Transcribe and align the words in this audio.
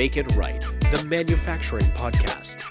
Make 0.00 0.16
It 0.16 0.34
Right, 0.34 0.62
the 0.92 1.04
manufacturing 1.04 1.84
podcast. 1.90 2.64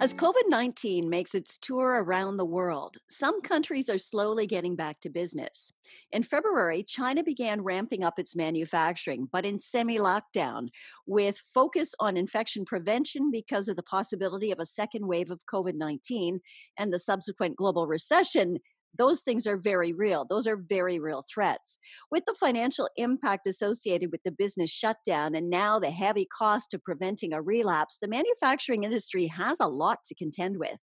As 0.00 0.12
COVID 0.12 0.48
19 0.48 1.08
makes 1.08 1.32
its 1.32 1.58
tour 1.58 2.02
around 2.02 2.38
the 2.38 2.44
world, 2.44 2.96
some 3.08 3.40
countries 3.40 3.88
are 3.88 3.98
slowly 3.98 4.48
getting 4.48 4.74
back 4.74 4.98
to 5.02 5.08
business. 5.08 5.72
In 6.10 6.24
February, 6.24 6.82
China 6.82 7.22
began 7.22 7.62
ramping 7.62 8.02
up 8.02 8.18
its 8.18 8.34
manufacturing, 8.34 9.28
but 9.30 9.46
in 9.46 9.60
semi 9.60 9.96
lockdown, 9.96 10.70
with 11.06 11.40
focus 11.54 11.94
on 12.00 12.16
infection 12.16 12.64
prevention 12.64 13.30
because 13.30 13.68
of 13.68 13.76
the 13.76 13.84
possibility 13.84 14.50
of 14.50 14.58
a 14.58 14.66
second 14.66 15.06
wave 15.06 15.30
of 15.30 15.46
COVID 15.46 15.76
19 15.76 16.40
and 16.80 16.92
the 16.92 16.98
subsequent 16.98 17.54
global 17.54 17.86
recession 17.86 18.58
those 18.98 19.22
things 19.22 19.46
are 19.46 19.56
very 19.56 19.92
real. 19.92 20.24
Those 20.28 20.46
are 20.46 20.56
very 20.56 20.98
real 20.98 21.24
threats. 21.32 21.78
With 22.10 22.24
the 22.26 22.34
financial 22.34 22.88
impact 22.96 23.46
associated 23.46 24.10
with 24.12 24.22
the 24.24 24.32
business 24.32 24.70
shutdown 24.70 25.34
and 25.34 25.50
now 25.50 25.78
the 25.78 25.90
heavy 25.90 26.26
cost 26.36 26.74
of 26.74 26.82
preventing 26.82 27.32
a 27.32 27.42
relapse, 27.42 27.98
the 28.00 28.08
manufacturing 28.08 28.84
industry 28.84 29.26
has 29.26 29.60
a 29.60 29.66
lot 29.66 29.98
to 30.06 30.14
contend 30.14 30.58
with. 30.58 30.78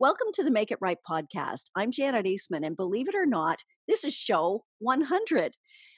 Welcome 0.00 0.28
to 0.34 0.42
the 0.42 0.50
Make 0.50 0.70
It 0.70 0.78
Right 0.80 0.98
podcast. 1.08 1.64
I'm 1.74 1.90
Janet 1.90 2.26
Eastman, 2.26 2.64
and 2.64 2.76
believe 2.76 3.08
it 3.08 3.14
or 3.14 3.26
not, 3.26 3.60
this 3.86 4.04
is 4.04 4.14
show 4.14 4.64
100. 4.78 5.54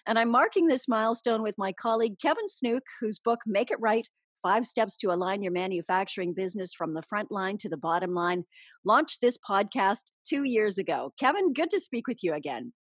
And 0.06 0.18
I'm 0.18 0.30
marking 0.30 0.66
this 0.66 0.88
milestone 0.88 1.42
with 1.42 1.54
my 1.58 1.72
colleague 1.72 2.18
Kevin 2.20 2.48
Snook, 2.48 2.82
whose 3.00 3.18
book 3.18 3.40
Make 3.46 3.70
It 3.70 3.78
Right 3.80 4.08
Five 4.42 4.66
Steps 4.66 4.96
to 4.98 5.10
Align 5.10 5.42
Your 5.42 5.52
Manufacturing 5.52 6.32
Business 6.32 6.72
from 6.72 6.94
the 6.94 7.02
Front 7.02 7.30
Line 7.30 7.58
to 7.58 7.68
the 7.68 7.76
Bottom 7.76 8.14
Line, 8.14 8.44
launched 8.84 9.20
this 9.20 9.38
podcast 9.38 10.04
two 10.28 10.44
years 10.44 10.78
ago. 10.78 11.12
Kevin, 11.18 11.52
good 11.52 11.70
to 11.70 11.80
speak 11.80 12.06
with 12.06 12.22
you 12.22 12.34
again. 12.34 12.72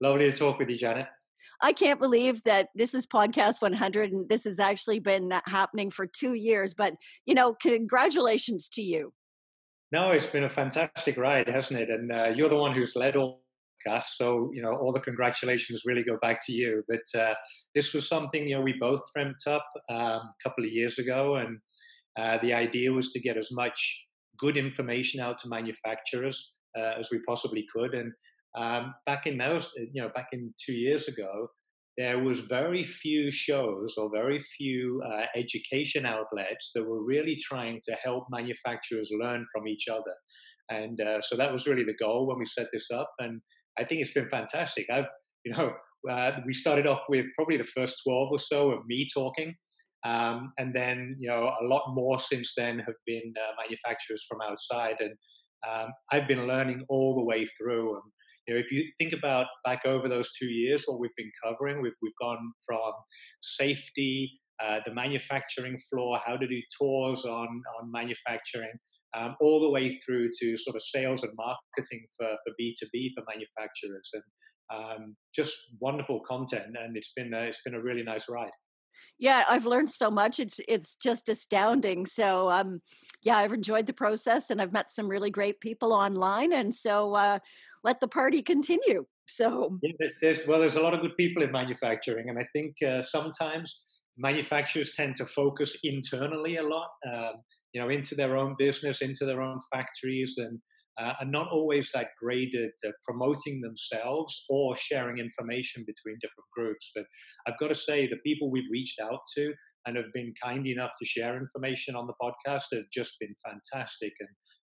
Lovely 0.00 0.30
to 0.30 0.36
talk 0.36 0.58
with 0.58 0.68
you, 0.68 0.78
Janet. 0.78 1.06
I 1.60 1.72
can't 1.72 2.00
believe 2.00 2.42
that 2.44 2.68
this 2.74 2.92
is 2.92 3.06
podcast 3.06 3.62
100 3.62 4.12
and 4.12 4.28
this 4.28 4.44
has 4.44 4.58
actually 4.58 4.98
been 4.98 5.32
happening 5.46 5.90
for 5.90 6.06
two 6.06 6.34
years. 6.34 6.74
But, 6.74 6.94
you 7.24 7.34
know, 7.34 7.54
congratulations 7.54 8.68
to 8.70 8.82
you. 8.82 9.12
No, 9.92 10.10
it's 10.10 10.26
been 10.26 10.44
a 10.44 10.50
fantastic 10.50 11.16
ride, 11.16 11.48
hasn't 11.48 11.78
it? 11.78 11.90
And 11.90 12.10
uh, 12.10 12.32
you're 12.34 12.48
the 12.48 12.56
one 12.56 12.74
who's 12.74 12.96
led 12.96 13.14
all 13.14 13.41
podcast. 13.86 14.04
So, 14.16 14.50
you 14.54 14.62
know, 14.62 14.74
all 14.74 14.92
the 14.92 15.00
congratulations 15.00 15.82
really 15.84 16.02
go 16.02 16.18
back 16.20 16.44
to 16.46 16.52
you. 16.52 16.82
But 16.88 17.20
uh, 17.20 17.34
this 17.74 17.92
was 17.92 18.08
something, 18.08 18.48
you 18.48 18.56
know, 18.56 18.62
we 18.62 18.74
both 18.78 19.00
dreamt 19.14 19.42
up 19.46 19.66
um, 19.90 19.98
a 19.98 20.34
couple 20.42 20.64
of 20.64 20.72
years 20.72 20.98
ago. 20.98 21.36
And 21.36 21.58
uh, 22.18 22.38
the 22.42 22.52
idea 22.52 22.92
was 22.92 23.12
to 23.12 23.20
get 23.20 23.36
as 23.36 23.48
much 23.50 24.06
good 24.38 24.56
information 24.56 25.20
out 25.20 25.38
to 25.40 25.48
manufacturers 25.48 26.52
uh, 26.78 26.94
as 26.98 27.08
we 27.10 27.20
possibly 27.26 27.66
could. 27.74 27.94
And 27.94 28.12
um, 28.56 28.94
back 29.06 29.26
in 29.26 29.38
those, 29.38 29.70
you 29.76 30.02
know, 30.02 30.10
back 30.14 30.28
in 30.32 30.52
two 30.64 30.74
years 30.74 31.08
ago, 31.08 31.48
there 31.98 32.18
was 32.18 32.40
very 32.40 32.84
few 32.84 33.30
shows 33.30 33.94
or 33.98 34.10
very 34.10 34.40
few 34.40 35.02
uh, 35.06 35.26
education 35.36 36.06
outlets 36.06 36.70
that 36.74 36.84
were 36.84 37.02
really 37.04 37.36
trying 37.36 37.80
to 37.86 37.94
help 38.02 38.24
manufacturers 38.30 39.10
learn 39.20 39.44
from 39.52 39.68
each 39.68 39.88
other. 39.88 40.14
And 40.70 41.00
uh, 41.00 41.20
so 41.20 41.36
that 41.36 41.52
was 41.52 41.66
really 41.66 41.84
the 41.84 41.96
goal 42.02 42.26
when 42.26 42.38
we 42.38 42.46
set 42.46 42.68
this 42.72 42.90
up. 42.90 43.10
And 43.18 43.42
I 43.78 43.84
think 43.84 44.00
it's 44.00 44.12
been 44.12 44.28
fantastic. 44.28 44.86
I've, 44.92 45.06
you 45.44 45.52
know, 45.52 45.72
uh, 46.10 46.32
we 46.46 46.52
started 46.52 46.86
off 46.86 47.00
with 47.08 47.26
probably 47.36 47.56
the 47.56 47.64
first 47.64 48.00
12 48.04 48.28
or 48.30 48.38
so 48.38 48.70
of 48.70 48.86
me 48.86 49.06
talking. 49.12 49.54
Um, 50.04 50.52
and 50.58 50.74
then, 50.74 51.16
you 51.18 51.28
know, 51.28 51.52
a 51.60 51.64
lot 51.64 51.94
more 51.94 52.18
since 52.18 52.54
then 52.56 52.78
have 52.80 52.96
been 53.06 53.32
uh, 53.36 53.52
manufacturers 53.62 54.24
from 54.28 54.40
outside. 54.40 54.96
And 54.98 55.12
um, 55.68 55.92
I've 56.10 56.26
been 56.26 56.46
learning 56.46 56.84
all 56.88 57.14
the 57.14 57.24
way 57.24 57.46
through. 57.46 57.94
And, 57.94 58.02
you 58.46 58.54
know, 58.54 58.60
if 58.60 58.72
you 58.72 58.84
think 58.98 59.12
about 59.12 59.46
back 59.64 59.82
over 59.86 60.08
those 60.08 60.28
two 60.36 60.48
years, 60.48 60.82
what 60.86 60.98
we've 60.98 61.14
been 61.16 61.30
covering, 61.44 61.80
we've, 61.80 61.92
we've 62.02 62.12
gone 62.20 62.52
from 62.66 62.92
safety, 63.40 64.40
uh, 64.62 64.78
the 64.84 64.92
manufacturing 64.92 65.78
floor, 65.90 66.20
how 66.24 66.36
to 66.36 66.46
do 66.46 66.60
tours 66.80 67.24
on, 67.24 67.62
on 67.80 67.92
manufacturing, 67.92 68.72
um, 69.16 69.36
all 69.40 69.60
the 69.60 69.70
way 69.70 69.98
through 70.04 70.28
to 70.40 70.56
sort 70.56 70.76
of 70.76 70.82
sales 70.82 71.22
and 71.22 71.32
marketing 71.36 72.06
for, 72.16 72.28
for 72.28 72.52
B2B 72.60 73.10
for 73.14 73.24
manufacturers. 73.28 74.10
And 74.12 74.22
um, 74.72 75.16
just 75.34 75.54
wonderful 75.80 76.20
content. 76.20 76.76
And 76.82 76.96
it's 76.96 77.12
been, 77.16 77.34
a, 77.34 77.42
it's 77.42 77.60
been 77.64 77.74
a 77.74 77.82
really 77.82 78.02
nice 78.02 78.24
ride. 78.28 78.50
Yeah, 79.18 79.44
I've 79.48 79.66
learned 79.66 79.90
so 79.90 80.10
much. 80.10 80.40
It's 80.40 80.58
it's 80.66 80.96
just 80.96 81.28
astounding. 81.28 82.06
So, 82.06 82.50
um, 82.50 82.80
yeah, 83.22 83.36
I've 83.36 83.52
enjoyed 83.52 83.86
the 83.86 83.92
process, 83.92 84.50
and 84.50 84.60
I've 84.60 84.72
met 84.72 84.90
some 84.90 85.06
really 85.06 85.30
great 85.30 85.60
people 85.60 85.92
online. 85.92 86.52
And 86.52 86.74
so, 86.74 87.14
uh, 87.14 87.38
let 87.84 88.00
the 88.00 88.08
party 88.08 88.42
continue. 88.42 89.04
So, 89.28 89.78
yeah, 89.82 90.08
there's, 90.20 90.46
well, 90.46 90.60
there's 90.60 90.74
a 90.74 90.80
lot 90.80 90.94
of 90.94 91.00
good 91.00 91.16
people 91.16 91.42
in 91.42 91.52
manufacturing, 91.52 92.30
and 92.30 92.38
I 92.38 92.46
think 92.52 92.74
uh, 92.86 93.02
sometimes 93.02 93.80
manufacturers 94.18 94.92
tend 94.94 95.16
to 95.16 95.26
focus 95.26 95.76
internally 95.84 96.56
a 96.56 96.62
lot. 96.62 96.90
Um, 97.06 97.34
you 97.72 97.80
know, 97.80 97.88
into 97.88 98.14
their 98.14 98.36
own 98.36 98.54
business, 98.58 99.02
into 99.02 99.24
their 99.24 99.42
own 99.42 99.58
factories, 99.72 100.34
and 100.38 100.60
uh, 101.00 101.14
are 101.20 101.26
not 101.26 101.48
always 101.50 101.90
that 101.94 102.08
great 102.20 102.54
at 102.54 102.88
uh, 102.88 102.92
promoting 103.06 103.60
themselves 103.60 104.44
or 104.50 104.76
sharing 104.76 105.18
information 105.18 105.84
between 105.86 106.18
different 106.20 106.48
groups. 106.54 106.90
But 106.94 107.04
I've 107.46 107.58
got 107.58 107.68
to 107.68 107.74
say, 107.74 108.06
the 108.06 108.16
people 108.24 108.50
we've 108.50 108.70
reached 108.70 109.00
out 109.00 109.20
to 109.36 109.52
and 109.86 109.96
have 109.96 110.12
been 110.12 110.34
kind 110.42 110.66
enough 110.66 110.90
to 111.00 111.06
share 111.06 111.36
information 111.36 111.96
on 111.96 112.06
the 112.06 112.14
podcast 112.22 112.64
have 112.72 112.84
just 112.92 113.14
been 113.20 113.34
fantastic 113.44 114.12
and 114.20 114.28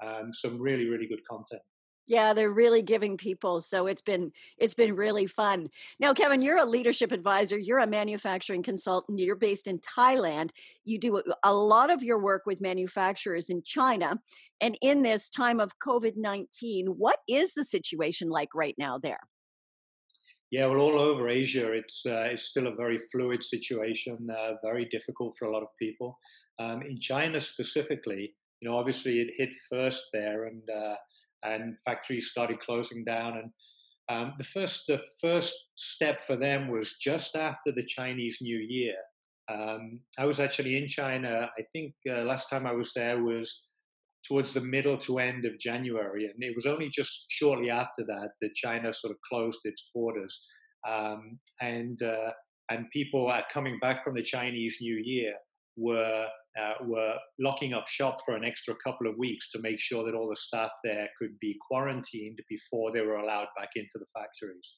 um, 0.04 0.30
some 0.32 0.60
really, 0.60 0.88
really 0.88 1.06
good 1.06 1.22
content 1.30 1.62
yeah 2.08 2.32
they're 2.32 2.50
really 2.50 2.82
giving 2.82 3.16
people 3.16 3.60
so 3.60 3.86
it's 3.86 4.02
been 4.02 4.32
it's 4.58 4.74
been 4.74 4.96
really 4.96 5.26
fun. 5.26 5.68
Now 6.00 6.12
kevin 6.12 6.42
you're 6.42 6.58
a 6.58 6.64
leadership 6.64 7.12
advisor 7.12 7.56
you're 7.56 7.78
a 7.78 7.86
manufacturing 7.86 8.62
consultant 8.62 9.20
you're 9.20 9.36
based 9.36 9.68
in 9.68 9.78
thailand. 9.78 10.50
You 10.84 10.98
do 10.98 11.22
a 11.44 11.54
lot 11.54 11.90
of 11.90 12.02
your 12.02 12.18
work 12.18 12.42
with 12.46 12.60
manufacturers 12.60 13.50
in 13.50 13.62
china 13.62 14.18
and 14.60 14.76
in 14.82 15.02
this 15.02 15.28
time 15.28 15.60
of 15.60 15.78
covid-19 15.78 16.88
what 16.88 17.18
is 17.28 17.54
the 17.54 17.64
situation 17.64 18.28
like 18.28 18.54
right 18.54 18.74
now 18.78 18.98
there? 18.98 19.20
Yeah, 20.50 20.66
well, 20.66 20.80
all 20.80 20.98
over 20.98 21.28
Asia, 21.28 21.72
it's 21.72 22.02
uh, 22.06 22.28
it's 22.32 22.44
still 22.44 22.68
a 22.68 22.74
very 22.74 22.98
fluid 23.12 23.44
situation, 23.44 24.28
uh, 24.30 24.54
very 24.62 24.86
difficult 24.86 25.36
for 25.38 25.46
a 25.46 25.52
lot 25.52 25.62
of 25.62 25.68
people. 25.78 26.18
Um, 26.58 26.80
in 26.82 26.98
China 26.98 27.38
specifically, 27.38 28.34
you 28.60 28.68
know, 28.68 28.76
obviously 28.78 29.20
it 29.20 29.34
hit 29.36 29.50
first 29.68 30.04
there, 30.12 30.46
and 30.46 30.62
uh, 30.70 30.94
and 31.42 31.76
factories 31.84 32.30
started 32.30 32.60
closing 32.60 33.04
down. 33.04 33.38
And 33.38 33.50
um, 34.10 34.34
the 34.38 34.44
first 34.44 34.84
the 34.86 35.00
first 35.20 35.54
step 35.76 36.24
for 36.24 36.36
them 36.36 36.68
was 36.68 36.94
just 37.00 37.36
after 37.36 37.72
the 37.72 37.86
Chinese 37.86 38.38
New 38.40 38.58
Year. 38.58 38.94
Um, 39.50 40.00
I 40.18 40.26
was 40.26 40.40
actually 40.40 40.76
in 40.76 40.88
China. 40.88 41.48
I 41.58 41.62
think 41.72 41.94
uh, 42.08 42.22
last 42.22 42.50
time 42.50 42.66
I 42.66 42.72
was 42.72 42.92
there 42.94 43.22
was 43.22 43.62
towards 44.26 44.52
the 44.52 44.60
middle 44.60 44.98
to 44.98 45.18
end 45.18 45.44
of 45.44 45.58
January, 45.58 46.26
and 46.26 46.42
it 46.42 46.54
was 46.54 46.66
only 46.66 46.90
just 46.92 47.26
shortly 47.30 47.70
after 47.70 48.04
that 48.04 48.30
that 48.40 48.54
China 48.54 48.92
sort 48.92 49.12
of 49.12 49.18
closed 49.28 49.60
its 49.64 49.90
borders, 49.94 50.38
um, 50.88 51.38
and 51.60 52.02
uh, 52.02 52.30
and 52.70 52.90
people 52.92 53.28
are 53.28 53.44
coming 53.52 53.78
back 53.80 54.04
from 54.04 54.14
the 54.14 54.22
Chinese 54.22 54.76
New 54.80 54.96
Year 54.96 55.34
were 55.76 56.26
uh, 56.58 56.84
were 56.84 57.14
locking 57.38 57.72
up 57.72 57.86
shop 57.88 58.18
for 58.24 58.34
an 58.34 58.44
extra 58.44 58.74
couple 58.84 59.06
of 59.06 59.16
weeks 59.16 59.50
to 59.50 59.60
make 59.60 59.78
sure 59.78 60.04
that 60.04 60.14
all 60.14 60.28
the 60.28 60.36
staff 60.36 60.70
there 60.84 61.08
could 61.18 61.38
be 61.40 61.56
quarantined 61.68 62.38
before 62.48 62.92
they 62.92 63.00
were 63.00 63.16
allowed 63.16 63.48
back 63.56 63.70
into 63.76 63.94
the 63.94 64.06
factories. 64.14 64.74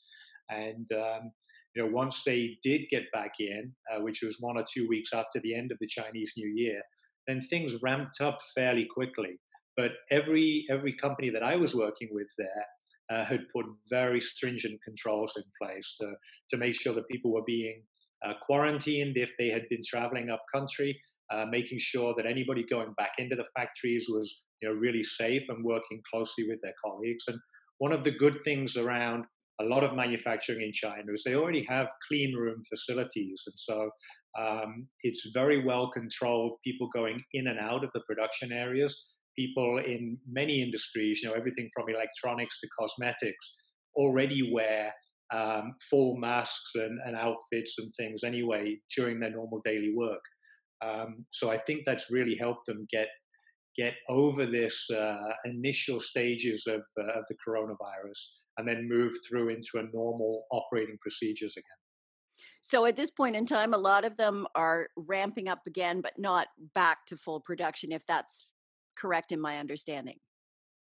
And 0.48 0.86
um, 0.92 1.30
you 1.74 1.82
know, 1.82 1.90
once 1.90 2.22
they 2.26 2.58
did 2.62 2.82
get 2.90 3.10
back 3.12 3.32
in, 3.38 3.72
uh, 3.92 4.00
which 4.00 4.20
was 4.22 4.36
one 4.40 4.56
or 4.56 4.64
two 4.72 4.88
weeks 4.88 5.10
after 5.14 5.40
the 5.42 5.54
end 5.54 5.70
of 5.70 5.78
the 5.80 5.86
Chinese 5.86 6.32
New 6.36 6.48
Year, 6.48 6.82
then 7.26 7.40
things 7.40 7.72
ramped 7.82 8.20
up 8.20 8.40
fairly 8.54 8.86
quickly. 8.92 9.38
But 9.76 9.92
every 10.10 10.66
every 10.70 10.94
company 10.94 11.30
that 11.30 11.42
I 11.42 11.56
was 11.56 11.74
working 11.74 12.08
with 12.10 12.26
there 12.36 12.66
uh, 13.10 13.24
had 13.24 13.40
put 13.54 13.66
very 13.88 14.20
stringent 14.20 14.80
controls 14.84 15.32
in 15.36 15.44
place 15.62 15.96
to 16.00 16.12
to 16.50 16.56
make 16.56 16.74
sure 16.74 16.94
that 16.94 17.08
people 17.08 17.32
were 17.32 17.44
being 17.46 17.82
uh, 18.26 18.34
quarantined 18.44 19.16
if 19.16 19.30
they 19.38 19.48
had 19.48 19.68
been 19.70 19.82
traveling 19.86 20.30
up 20.30 20.42
country, 20.52 21.00
uh, 21.32 21.46
making 21.50 21.78
sure 21.80 22.14
that 22.16 22.26
anybody 22.26 22.64
going 22.68 22.92
back 22.96 23.12
into 23.18 23.36
the 23.36 23.44
factories 23.56 24.06
was 24.08 24.32
you 24.60 24.68
know 24.68 24.74
really 24.74 25.04
safe 25.04 25.42
and 25.48 25.64
working 25.64 26.00
closely 26.10 26.48
with 26.48 26.60
their 26.62 26.74
colleagues. 26.84 27.24
And 27.28 27.38
one 27.78 27.92
of 27.92 28.04
the 28.04 28.10
good 28.10 28.38
things 28.44 28.76
around 28.76 29.24
a 29.60 29.64
lot 29.64 29.84
of 29.84 29.94
manufacturing 29.94 30.62
in 30.62 30.72
China 30.72 31.12
is 31.12 31.22
they 31.24 31.34
already 31.34 31.64
have 31.68 31.88
clean 32.08 32.34
room 32.34 32.62
facilities, 32.68 33.42
and 33.46 33.54
so 33.56 33.90
um, 34.38 34.86
it's 35.02 35.30
very 35.34 35.64
well 35.64 35.90
controlled. 35.90 36.58
People 36.64 36.88
going 36.94 37.22
in 37.34 37.46
and 37.48 37.58
out 37.58 37.84
of 37.84 37.90
the 37.94 38.00
production 38.08 38.52
areas. 38.52 39.06
People 39.38 39.78
in 39.78 40.18
many 40.28 40.62
industries, 40.62 41.20
you 41.22 41.28
know, 41.28 41.34
everything 41.34 41.70
from 41.74 41.88
electronics 41.88 42.58
to 42.60 42.68
cosmetics, 42.78 43.54
already 43.96 44.50
wear 44.52 44.92
um, 45.32 45.74
full 45.88 46.16
masks 46.16 46.72
and, 46.74 46.98
and, 47.06 47.16
outfits 47.16 47.74
and 47.78 47.92
things 47.96 48.22
anyway 48.24 48.76
during 48.96 49.20
their 49.20 49.30
normal 49.30 49.60
daily 49.64 49.92
work. 49.94 50.20
Um, 50.82 51.24
so 51.30 51.50
I 51.50 51.58
think 51.58 51.82
that's 51.84 52.10
really 52.10 52.36
helped 52.36 52.66
them 52.66 52.86
get 52.90 53.08
get 53.76 53.94
over 54.08 54.46
this 54.46 54.90
uh, 54.90 55.32
initial 55.44 56.00
stages 56.00 56.64
of, 56.66 56.82
uh, 56.98 57.18
of 57.18 57.24
the 57.28 57.36
coronavirus 57.46 58.18
and 58.58 58.66
then 58.66 58.88
move 58.88 59.12
through 59.26 59.48
into 59.50 59.78
a 59.78 59.82
normal 59.94 60.44
operating 60.50 60.98
procedures 61.00 61.54
again. 61.56 61.64
So 62.62 62.84
at 62.84 62.96
this 62.96 63.10
point 63.10 63.36
in 63.36 63.46
time, 63.46 63.72
a 63.72 63.78
lot 63.78 64.04
of 64.04 64.16
them 64.16 64.46
are 64.54 64.88
ramping 64.96 65.48
up 65.48 65.60
again, 65.66 66.00
but 66.00 66.12
not 66.18 66.48
back 66.74 67.06
to 67.06 67.16
full 67.16 67.40
production, 67.40 67.92
if 67.92 68.04
that's 68.06 68.46
correct 68.98 69.32
in 69.32 69.40
my 69.40 69.58
understanding. 69.58 70.18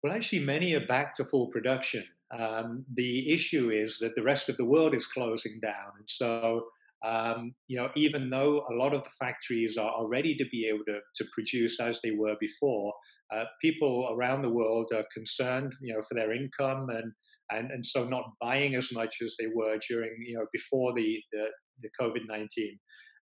Well, 0.04 0.14
actually, 0.14 0.46
many 0.46 0.74
are 0.74 0.86
back 0.86 1.14
to 1.16 1.26
full 1.26 1.48
production. 1.48 2.04
Um, 2.38 2.86
the 2.94 3.34
issue 3.34 3.72
is 3.72 3.98
that 4.00 4.16
the 4.16 4.22
rest 4.22 4.50
of 4.50 4.58
the 4.58 4.66
world 4.66 4.94
is 4.94 5.08
closing 5.08 5.60
down. 5.62 5.92
And 5.98 6.08
so, 6.08 6.68
um, 7.03 7.53
you 7.68 7.77
know, 7.77 7.89
even 7.95 8.30
though 8.30 8.65
a 8.71 8.75
lot 8.75 8.94
of 8.94 9.03
the 9.03 9.09
factories 9.19 9.77
are, 9.77 9.92
are 9.92 10.07
ready 10.07 10.36
to 10.38 10.45
be 10.51 10.68
able 10.68 10.86
to, 10.86 11.00
to 11.18 11.30
produce 11.33 11.80
as 11.80 12.00
they 12.03 12.12
were 12.12 12.36
before, 12.39 12.94
uh, 13.36 13.44
people 13.62 14.09
around 14.12 14.42
the 14.42 14.50
world 14.50 14.92
are 14.94 15.06
concerned, 15.13 15.74
you 15.81 15.94
know, 15.94 16.01
for 16.07 16.15
their 16.15 16.33
income 16.33 16.88
and, 16.89 17.12
and, 17.51 17.71
and 17.71 17.86
so 17.86 18.06
not 18.06 18.24
buying 18.42 18.75
as 18.75 18.92
much 18.92 19.15
as 19.24 19.36
they 19.39 19.47
were 19.53 19.77
during, 19.89 20.12
you 20.25 20.38
know, 20.38 20.45
before 20.53 20.94
the, 20.95 21.18
the, 21.31 21.45
the 21.81 21.89
COVID-19. 22.00 22.47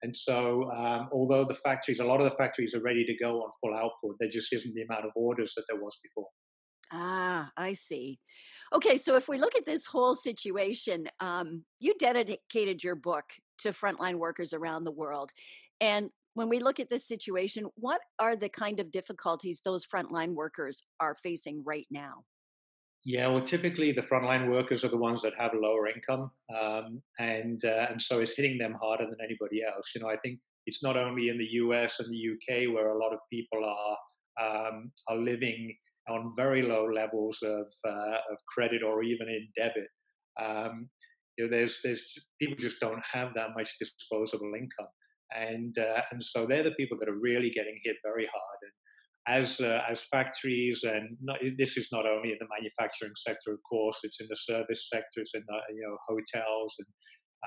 And 0.02 0.16
so, 0.16 0.70
um, 0.72 1.10
although 1.12 1.46
the 1.46 1.56
factories, 1.56 2.00
a 2.00 2.06
lot 2.06 2.22
of 2.22 2.30
the 2.30 2.38
factories 2.38 2.74
are 2.74 2.82
ready 2.82 3.06
to 3.06 3.24
go 3.24 3.44
on 3.44 3.52
full 3.62 3.76
output, 3.76 4.16
there 4.20 4.30
just 4.30 4.54
isn't 4.54 4.74
the 4.74 4.84
amount 4.84 5.06
of 5.06 5.12
orders 5.16 5.54
that 5.56 5.64
there 5.70 5.82
was 5.82 5.98
before. 6.02 6.28
Ah, 6.92 7.52
I 7.58 7.74
see. 7.74 8.20
Okay, 8.74 8.98
so 8.98 9.16
if 9.16 9.28
we 9.28 9.40
look 9.40 9.56
at 9.56 9.66
this 9.66 9.86
whole 9.86 10.16
situation, 10.16 11.08
um, 11.20 11.64
you 11.80 11.96
dedicated 12.00 12.84
your 12.84 12.96
book 12.96 13.26
to 13.60 13.70
frontline 13.70 14.16
workers 14.16 14.54
around 14.54 14.84
the 14.84 14.92
world. 14.92 15.32
And 15.82 16.10
when 16.36 16.50
we 16.50 16.60
look 16.60 16.80
at 16.80 16.90
this 16.90 17.08
situation, 17.08 17.66
what 17.76 18.02
are 18.20 18.36
the 18.36 18.50
kind 18.50 18.80
of 18.80 18.92
difficulties 18.92 19.62
those 19.64 19.86
frontline 19.86 20.36
workers 20.36 20.82
are 21.00 21.16
facing 21.24 21.64
right 21.66 21.88
now? 21.90 22.24
Yeah, 23.06 23.28
well, 23.28 23.42
typically 23.42 23.92
the 23.92 24.02
frontline 24.02 24.50
workers 24.50 24.84
are 24.84 24.90
the 24.90 24.98
ones 24.98 25.22
that 25.22 25.34
have 25.38 25.52
lower 25.54 25.88
income, 25.88 26.32
um, 26.54 27.02
and 27.18 27.64
uh, 27.64 27.88
and 27.90 28.02
so 28.02 28.20
it's 28.20 28.36
hitting 28.36 28.58
them 28.58 28.76
harder 28.80 29.06
than 29.06 29.16
anybody 29.24 29.62
else. 29.64 29.90
You 29.96 30.02
know, 30.02 30.10
I 30.10 30.18
think 30.18 30.40
it's 30.66 30.84
not 30.84 30.98
only 30.98 31.30
in 31.30 31.38
the 31.38 31.48
U.S. 31.64 32.00
and 32.00 32.12
the 32.12 32.34
UK 32.34 32.74
where 32.74 32.90
a 32.90 33.00
lot 33.00 33.14
of 33.14 33.20
people 33.32 33.64
are 33.64 33.98
um, 34.46 34.92
are 35.08 35.16
living 35.16 35.76
on 36.10 36.34
very 36.36 36.62
low 36.62 36.86
levels 36.86 37.38
of, 37.44 37.68
uh, 37.88 38.18
of 38.32 38.38
credit 38.54 38.82
or 38.84 39.04
even 39.04 39.28
in 39.28 39.48
debit. 39.58 39.90
Um, 40.42 40.90
you 41.38 41.46
know, 41.46 41.52
there's, 41.52 41.80
there's 41.84 42.04
people 42.42 42.58
just 42.60 42.80
don't 42.80 43.02
have 43.12 43.34
that 43.36 43.50
much 43.56 43.78
disposable 43.80 44.52
income, 44.56 44.92
and 45.32 45.78
uh, 45.78 46.02
and 46.12 46.24
so 46.24 46.46
they're 46.46 46.64
the 46.64 46.72
people 46.72 46.98
that 47.00 47.08
are 47.08 47.20
really 47.20 47.50
getting 47.50 47.80
hit 47.84 47.96
very 48.04 48.26
hard. 48.26 48.60
And 48.62 49.42
as 49.42 49.62
uh, 49.62 49.80
as 49.90 50.04
factories, 50.04 50.84
and 50.84 51.16
not, 51.22 51.38
this 51.58 51.78
is 51.78 51.90
not 51.94 52.06
only 52.06 52.32
in 52.32 52.38
the 52.40 52.48
manufacturing 52.54 53.14
sector, 53.16 53.54
of 53.54 53.60
course, 53.70 54.00
it's 54.04 54.20
in 54.20 54.28
the 54.30 54.36
service 54.36 54.90
sector, 54.92 55.22
it's 55.22 55.34
in 55.34 55.44
you 55.74 55.88
know 55.88 55.98
hotels 56.08 56.76
and 56.80 56.88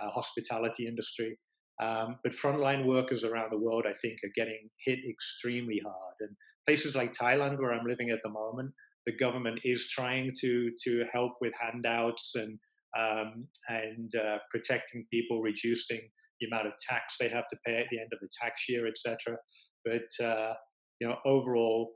uh, 0.01 0.11
hospitality 0.11 0.87
industry. 0.87 1.39
Um, 1.83 2.17
but 2.23 2.33
frontline 2.33 2.87
workers 2.87 3.25
around 3.25 3.51
the 3.51 3.59
world, 3.59 3.85
I 3.87 3.95
think, 4.01 4.19
are 4.25 4.33
getting 4.37 4.69
hit 4.85 5.01
extremely 5.09 5.81
hard. 5.85 6.15
And 6.21 6.31
places 6.67 6.95
like 6.95 7.13
Thailand, 7.13 7.59
where 7.59 7.73
I'm 7.73 7.87
living 7.87 8.11
at 8.11 8.21
the 8.25 8.31
moment, 8.31 8.73
the 9.07 9.17
government 9.17 9.61
is 9.65 9.89
trying 9.91 10.33
to 10.41 10.71
to 10.85 11.05
help 11.13 11.33
with 11.41 11.53
handouts 11.61 12.33
and 12.35 12.59
um, 12.99 13.47
and 13.69 14.13
uh, 14.15 14.39
protecting 14.51 15.07
people, 15.11 15.41
reducing 15.41 16.01
the 16.41 16.47
amount 16.47 16.67
of 16.67 16.75
tax 16.89 17.17
they 17.19 17.29
have 17.29 17.49
to 17.51 17.57
pay 17.65 17.79
at 17.79 17.87
the 17.91 17.99
end 17.99 18.11
of 18.13 18.19
the 18.21 18.29
tax 18.41 18.63
year, 18.69 18.87
etc. 18.87 19.37
But 19.85 20.25
uh, 20.25 20.55
you 21.01 21.09
know, 21.09 21.17
overall, 21.25 21.95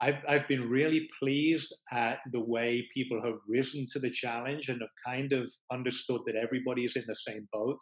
I've 0.00 0.22
I've 0.28 0.48
been 0.48 0.68
really 0.68 1.08
pleased 1.20 1.74
at 1.92 2.18
the 2.32 2.40
way 2.40 2.86
people 2.94 3.20
have 3.24 3.38
risen 3.48 3.86
to 3.92 3.98
the 3.98 4.10
challenge 4.10 4.68
and 4.68 4.80
have 4.80 4.90
kind 5.04 5.32
of 5.32 5.50
understood 5.72 6.20
that 6.26 6.36
everybody 6.36 6.84
is 6.84 6.96
in 6.96 7.04
the 7.06 7.16
same 7.16 7.48
boat. 7.52 7.78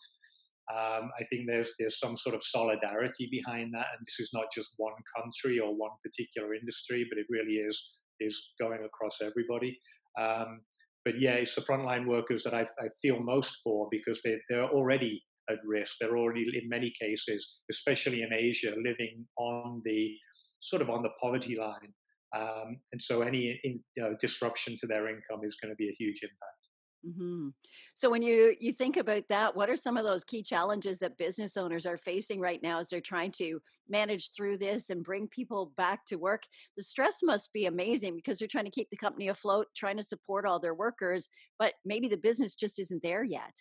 Um, 0.72 1.10
I 1.20 1.24
think 1.28 1.46
there's 1.46 1.72
there's 1.78 1.98
some 1.98 2.16
sort 2.16 2.34
of 2.34 2.42
solidarity 2.42 3.28
behind 3.30 3.72
that, 3.74 3.86
and 3.96 4.06
this 4.06 4.18
is 4.18 4.30
not 4.32 4.46
just 4.54 4.70
one 4.76 4.94
country 5.16 5.58
or 5.58 5.74
one 5.74 5.90
particular 6.02 6.54
industry, 6.54 7.06
but 7.10 7.18
it 7.18 7.26
really 7.28 7.56
is 7.56 7.98
is 8.20 8.52
going 8.58 8.82
across 8.84 9.18
everybody. 9.20 9.78
Um, 10.18 10.60
but 11.04 11.20
yeah, 11.20 11.32
it's 11.32 11.54
the 11.54 11.60
frontline 11.60 12.06
workers 12.06 12.42
that 12.44 12.54
I, 12.54 12.62
I 12.62 12.88
feel 13.02 13.20
most 13.20 13.58
for 13.62 13.88
because 13.90 14.20
they 14.24 14.36
they're 14.48 14.70
already 14.70 15.22
at 15.50 15.58
risk. 15.66 15.96
They're 16.00 16.16
already 16.16 16.46
in 16.62 16.68
many 16.68 16.92
cases, 16.98 17.60
especially 17.70 18.22
in 18.22 18.32
Asia, 18.32 18.74
living 18.76 19.26
on 19.36 19.82
the 19.84 20.16
sort 20.60 20.80
of 20.80 20.88
on 20.88 21.02
the 21.02 21.10
poverty 21.20 21.56
line, 21.56 21.92
um, 22.34 22.80
and 22.92 23.00
so 23.02 23.20
any 23.20 23.60
in, 23.64 23.80
you 23.96 24.02
know, 24.02 24.16
disruption 24.20 24.76
to 24.80 24.86
their 24.86 25.08
income 25.08 25.40
is 25.44 25.56
going 25.62 25.72
to 25.72 25.76
be 25.76 25.88
a 25.88 25.96
huge 25.98 26.20
impact. 26.22 26.63
Hmm 27.04 27.50
So 27.94 28.08
when 28.10 28.22
you 28.22 28.56
you 28.60 28.72
think 28.72 28.96
about 28.96 29.28
that, 29.28 29.54
what 29.54 29.68
are 29.68 29.76
some 29.76 29.98
of 29.98 30.04
those 30.04 30.24
key 30.24 30.42
challenges 30.42 31.00
that 31.00 31.18
business 31.18 31.56
owners 31.56 31.84
are 31.84 31.98
facing 31.98 32.40
right 32.40 32.62
now 32.62 32.78
as 32.78 32.88
they're 32.88 33.00
trying 33.02 33.30
to 33.32 33.60
manage 33.88 34.32
through 34.32 34.56
this 34.58 34.88
and 34.88 35.04
bring 35.04 35.28
people 35.28 35.66
back 35.76 36.06
to 36.06 36.16
work? 36.16 36.44
The 36.76 36.82
stress 36.82 37.18
must 37.22 37.52
be 37.52 37.66
amazing 37.66 38.16
because 38.16 38.38
they're 38.38 38.48
trying 38.48 38.64
to 38.64 38.70
keep 38.70 38.88
the 38.90 38.96
company 38.96 39.28
afloat, 39.28 39.68
trying 39.76 39.98
to 39.98 40.02
support 40.02 40.46
all 40.46 40.58
their 40.60 40.74
workers, 40.74 41.28
but 41.58 41.74
maybe 41.84 42.08
the 42.08 42.16
business 42.16 42.54
just 42.54 42.78
isn't 42.78 43.02
there 43.02 43.22
yet. 43.22 43.54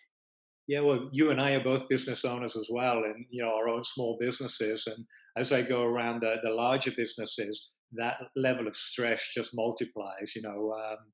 Yeah, 0.66 0.80
well, 0.80 1.10
you 1.12 1.30
and 1.30 1.40
I 1.40 1.52
are 1.52 1.62
both 1.64 1.88
business 1.88 2.24
owners 2.24 2.56
as 2.56 2.68
well, 2.72 3.04
and 3.04 3.26
you 3.30 3.42
know 3.42 3.54
our 3.54 3.68
own 3.68 3.84
small 3.84 4.16
businesses. 4.18 4.86
And 4.86 5.04
as 5.36 5.52
I 5.52 5.60
go 5.62 5.82
around 5.82 6.20
the, 6.20 6.36
the 6.42 6.50
larger 6.50 6.90
businesses, 6.96 7.70
that 7.92 8.30
level 8.34 8.66
of 8.66 8.76
stress 8.76 9.30
just 9.34 9.54
multiplies. 9.54 10.32
You 10.34 10.42
know, 10.42 10.72
um, 10.72 11.12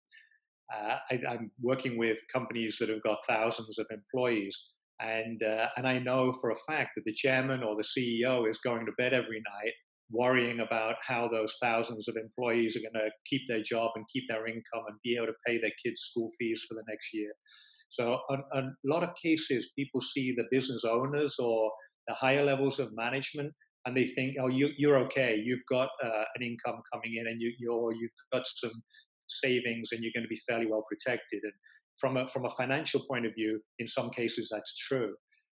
uh, 0.74 0.96
I, 1.10 1.34
am 1.34 1.50
working 1.60 1.98
with 1.98 2.18
companies 2.32 2.76
that 2.80 2.88
have 2.88 3.02
got 3.02 3.18
thousands 3.28 3.78
of 3.78 3.86
employees, 3.90 4.56
and 5.00 5.42
uh, 5.42 5.66
and 5.76 5.86
I 5.86 5.98
know 5.98 6.32
for 6.40 6.50
a 6.50 6.56
fact 6.66 6.90
that 6.96 7.04
the 7.04 7.14
chairman 7.14 7.62
or 7.62 7.76
the 7.76 7.82
CEO 7.84 8.48
is 8.48 8.58
going 8.64 8.86
to 8.86 8.92
bed 8.98 9.12
every 9.12 9.42
night 9.62 9.72
worrying 10.12 10.60
about 10.60 10.96
how 11.06 11.28
those 11.28 11.54
thousands 11.62 12.08
of 12.08 12.16
employees 12.16 12.76
are 12.76 12.80
going 12.80 13.04
to 13.04 13.10
keep 13.28 13.42
their 13.48 13.62
job 13.62 13.92
and 13.94 14.04
keep 14.12 14.24
their 14.28 14.46
income 14.46 14.84
and 14.88 14.98
be 15.04 15.16
able 15.16 15.26
to 15.26 15.32
pay 15.46 15.60
their 15.60 15.70
kids' 15.84 16.08
school 16.10 16.30
fees 16.38 16.64
for 16.68 16.74
the 16.74 16.82
next 16.88 17.06
year. 17.12 17.30
So, 17.90 18.18
on, 18.28 18.42
on 18.52 18.76
a 18.84 18.88
lot 18.92 19.02
of 19.02 19.10
cases, 19.22 19.70
people 19.76 20.00
see 20.00 20.34
the 20.36 20.44
business 20.50 20.82
owners 20.84 21.36
or 21.38 21.70
the 22.08 22.14
higher 22.14 22.44
levels 22.44 22.78
of 22.78 22.90
management 22.94 23.52
and 23.86 23.96
they 23.96 24.12
think, 24.14 24.36
oh, 24.40 24.48
you, 24.48 24.68
you're 24.76 24.98
okay. 24.98 25.40
You've 25.42 25.64
got 25.68 25.88
uh, 26.04 26.24
an 26.34 26.42
income 26.42 26.82
coming 26.92 27.16
in, 27.16 27.26
and 27.26 27.40
you, 27.40 27.52
you're 27.58 27.92
you've 27.92 28.10
got 28.32 28.42
some 28.56 28.82
savings, 29.30 29.90
and 29.92 30.02
you're 30.02 30.12
going 30.14 30.24
to 30.24 30.28
be 30.28 30.40
fairly 30.48 30.66
well 30.66 30.84
protected. 30.88 31.40
And 31.42 31.52
from 32.00 32.16
a 32.16 32.28
from 32.28 32.46
a 32.46 32.50
financial 32.56 33.04
point 33.08 33.26
of 33.26 33.34
view, 33.34 33.60
in 33.78 33.88
some 33.88 34.10
cases 34.10 34.48
that's 34.50 34.76
true, 34.88 35.14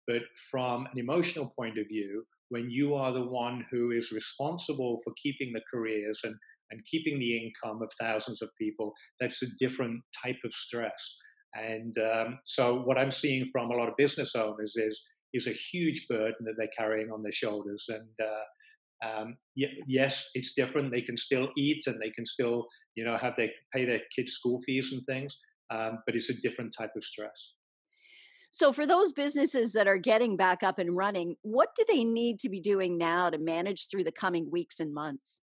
but 0.07 0.21
from 0.49 0.87
an 0.91 0.99
emotional 0.99 1.53
point 1.57 1.77
of 1.77 1.87
view, 1.87 2.23
when 2.49 2.69
you 2.69 2.95
are 2.95 3.13
the 3.13 3.25
one 3.25 3.65
who 3.71 3.91
is 3.91 4.11
responsible 4.11 5.01
for 5.03 5.13
keeping 5.21 5.53
the 5.53 5.61
careers 5.73 6.19
and 6.23 6.35
and 6.71 6.81
keeping 6.89 7.19
the 7.19 7.37
income 7.37 7.81
of 7.81 7.91
thousands 7.99 8.41
of 8.41 8.49
people, 8.59 8.93
that's 9.19 9.41
a 9.43 9.47
different 9.59 10.01
type 10.23 10.39
of 10.45 10.53
stress. 10.53 11.17
And 11.53 11.93
um, 11.97 12.39
so, 12.45 12.81
what 12.81 12.97
I'm 12.97 13.11
seeing 13.11 13.49
from 13.51 13.71
a 13.71 13.75
lot 13.75 13.89
of 13.89 13.97
business 13.97 14.35
owners 14.35 14.73
is 14.77 15.01
is 15.33 15.47
a 15.47 15.51
huge 15.51 16.07
burden 16.09 16.45
that 16.45 16.53
they're 16.57 16.67
carrying 16.77 17.11
on 17.11 17.23
their 17.23 17.31
shoulders. 17.31 17.85
And 17.89 18.09
uh, 18.21 19.07
um, 19.07 19.37
yes, 19.55 20.29
it's 20.33 20.53
different. 20.53 20.91
They 20.91 21.01
can 21.01 21.17
still 21.17 21.49
eat 21.57 21.83
and 21.87 21.99
they 22.01 22.11
can 22.11 22.25
still, 22.25 22.67
you 22.95 23.03
know, 23.03 23.17
have 23.17 23.33
they 23.37 23.51
pay 23.73 23.85
their 23.85 24.01
kids' 24.15 24.33
school 24.33 24.61
fees 24.65 24.89
and 24.91 25.05
things. 25.05 25.37
Um, 25.69 25.99
but 26.05 26.15
it's 26.15 26.29
a 26.29 26.41
different 26.41 26.75
type 26.77 26.91
of 26.97 27.03
stress. 27.03 27.53
So, 28.53 28.73
for 28.73 28.85
those 28.85 29.13
businesses 29.13 29.71
that 29.73 29.87
are 29.87 29.97
getting 29.97 30.35
back 30.35 30.61
up 30.61 30.77
and 30.77 30.95
running, 30.95 31.37
what 31.41 31.69
do 31.75 31.85
they 31.87 32.03
need 32.03 32.39
to 32.41 32.49
be 32.49 32.59
doing 32.59 32.97
now 32.97 33.29
to 33.29 33.37
manage 33.37 33.87
through 33.89 34.03
the 34.03 34.11
coming 34.11 34.51
weeks 34.51 34.81
and 34.81 34.93
months? 34.93 35.41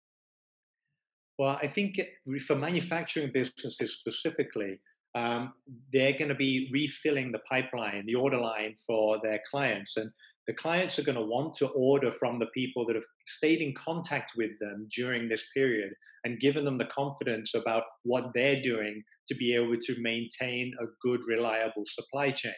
Well, 1.39 1.57
I 1.61 1.67
think 1.67 1.99
for 2.45 2.55
manufacturing 2.55 3.31
businesses 3.31 3.99
specifically, 3.99 4.81
um, 5.15 5.53
they're 5.93 6.17
going 6.17 6.29
to 6.29 6.35
be 6.35 6.69
refilling 6.73 7.31
the 7.31 7.39
pipeline, 7.39 8.05
the 8.05 8.15
order 8.15 8.37
line 8.37 8.75
for 8.85 9.19
their 9.23 9.39
clients. 9.49 9.95
And 9.97 10.11
the 10.47 10.53
clients 10.53 10.97
are 10.97 11.03
going 11.03 11.17
to 11.17 11.21
want 11.21 11.55
to 11.55 11.67
order 11.67 12.11
from 12.11 12.39
the 12.39 12.47
people 12.53 12.85
that 12.87 12.95
have 12.95 13.05
stayed 13.27 13.61
in 13.61 13.73
contact 13.75 14.31
with 14.37 14.51
them 14.59 14.87
during 14.95 15.27
this 15.27 15.45
period 15.53 15.91
and 16.23 16.39
given 16.39 16.63
them 16.63 16.77
the 16.77 16.85
confidence 16.85 17.53
about 17.53 17.83
what 18.03 18.31
they're 18.33 18.61
doing 18.61 19.03
to 19.27 19.35
be 19.35 19.53
able 19.53 19.75
to 19.77 19.95
maintain 19.99 20.73
a 20.81 20.85
good, 21.01 21.19
reliable 21.27 21.83
supply 21.87 22.31
chain. 22.31 22.53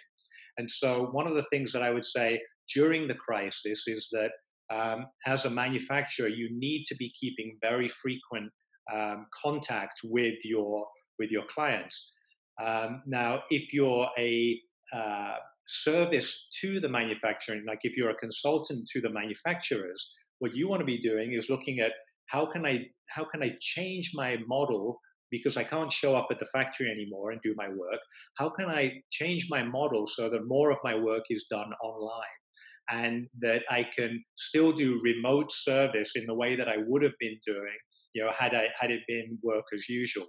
And 0.57 0.69
so, 0.69 1.07
one 1.11 1.25
of 1.25 1.35
the 1.35 1.45
things 1.49 1.71
that 1.73 1.81
I 1.81 1.89
would 1.89 2.05
say 2.05 2.39
during 2.75 3.07
the 3.07 3.15
crisis 3.15 3.83
is 3.87 4.07
that 4.11 4.31
um, 4.71 5.07
as 5.25 5.45
a 5.45 5.49
manufacturer, 5.49 6.27
you 6.27 6.49
need 6.51 6.83
to 6.89 6.95
be 6.95 7.11
keeping 7.19 7.57
very 7.61 7.89
frequent 7.89 8.51
um, 8.93 9.25
contact 9.41 10.01
with 10.03 10.35
your 10.43 10.85
with 11.17 11.31
your 11.31 11.43
clients. 11.53 12.11
Um, 12.63 13.01
now, 13.07 13.39
if 13.49 13.73
you're 13.73 14.07
a 14.17 14.59
uh, 14.93 15.35
service 15.69 16.47
to 16.61 16.79
the 16.79 16.89
manufacturing, 16.89 17.63
like 17.67 17.79
if 17.83 17.95
you're 17.95 18.09
a 18.09 18.15
consultant 18.15 18.87
to 18.89 19.01
the 19.01 19.09
manufacturers, 19.09 20.13
what 20.39 20.55
you 20.55 20.67
want 20.67 20.79
to 20.79 20.85
be 20.85 21.01
doing 21.01 21.33
is 21.33 21.49
looking 21.49 21.79
at 21.79 21.91
how 22.27 22.45
can 22.51 22.65
I 22.65 22.87
how 23.09 23.25
can 23.25 23.43
I 23.43 23.55
change 23.61 24.11
my 24.13 24.37
model 24.47 24.99
because 25.31 25.57
I 25.57 25.63
can't 25.63 25.93
show 25.93 26.15
up 26.15 26.27
at 26.31 26.39
the 26.39 26.47
factory 26.47 26.89
anymore 26.89 27.31
and 27.31 27.41
do 27.41 27.53
my 27.55 27.69
work. 27.69 27.99
How 28.37 28.49
can 28.49 28.65
I 28.65 29.01
change 29.11 29.47
my 29.49 29.63
model 29.63 30.07
so 30.07 30.29
that 30.29 30.47
more 30.47 30.71
of 30.71 30.77
my 30.83 30.95
work 30.95 31.25
is 31.29 31.45
done 31.49 31.71
online? 31.83 32.39
And 32.91 33.27
that 33.41 33.61
I 33.69 33.85
can 33.95 34.23
still 34.35 34.71
do 34.71 34.99
remote 35.03 35.51
service 35.51 36.13
in 36.15 36.25
the 36.25 36.33
way 36.33 36.55
that 36.55 36.67
I 36.67 36.77
would 36.87 37.03
have 37.03 37.13
been 37.19 37.37
doing, 37.45 37.77
you 38.13 38.23
know, 38.23 38.31
had 38.37 38.55
I 38.55 38.69
had 38.79 38.89
it 38.89 39.01
been 39.07 39.37
work 39.43 39.65
as 39.75 39.87
usual. 39.87 40.25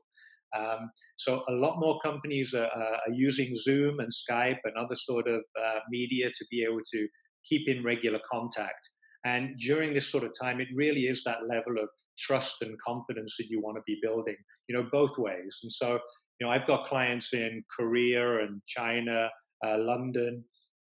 Um, 0.57 0.91
so 1.17 1.43
a 1.49 1.53
lot 1.53 1.79
more 1.79 2.01
companies 2.01 2.55
are, 2.55 2.67
are, 2.67 3.13
using 3.13 3.57
Zoom 3.63 4.01
and 4.01 4.11
Skype 4.11 4.59
and 4.65 4.75
other 4.77 4.97
sort 4.97 5.29
of 5.29 5.41
uh, 5.41 5.79
media 5.91 6.29
to 6.29 6.45
be 6.51 6.65
able 6.65 6.81
to 6.93 7.09
keep 7.49 7.69
in 7.69 7.85
regular 7.85 8.21
contact. 8.31 8.89
And 9.25 9.59
during 9.59 9.95
this 9.95 10.11
sort 10.11 10.25
of 10.25 10.33
time, 10.41 10.61
it 10.61 10.69
really 10.75 11.03
is 11.03 11.23
that 11.25 11.47
level 11.49 11.79
of 11.81 11.89
trust 12.19 12.57
and 12.63 12.77
confidence 12.87 13.35
that 13.39 13.47
you 13.49 13.61
want 13.61 13.77
to 13.77 13.83
be 13.87 13.99
building, 14.03 14.37
you 14.69 14.77
know, 14.77 14.89
both 14.91 15.17
ways. 15.19 15.59
And 15.63 15.73
so, 15.73 15.99
you 16.39 16.47
know, 16.47 16.51
I've 16.51 16.67
got 16.67 16.89
clients 16.89 17.33
in 17.33 17.63
Korea 17.77 18.41
and 18.41 18.61
China, 18.67 19.29
uh, 19.65 19.79
London, 19.79 20.45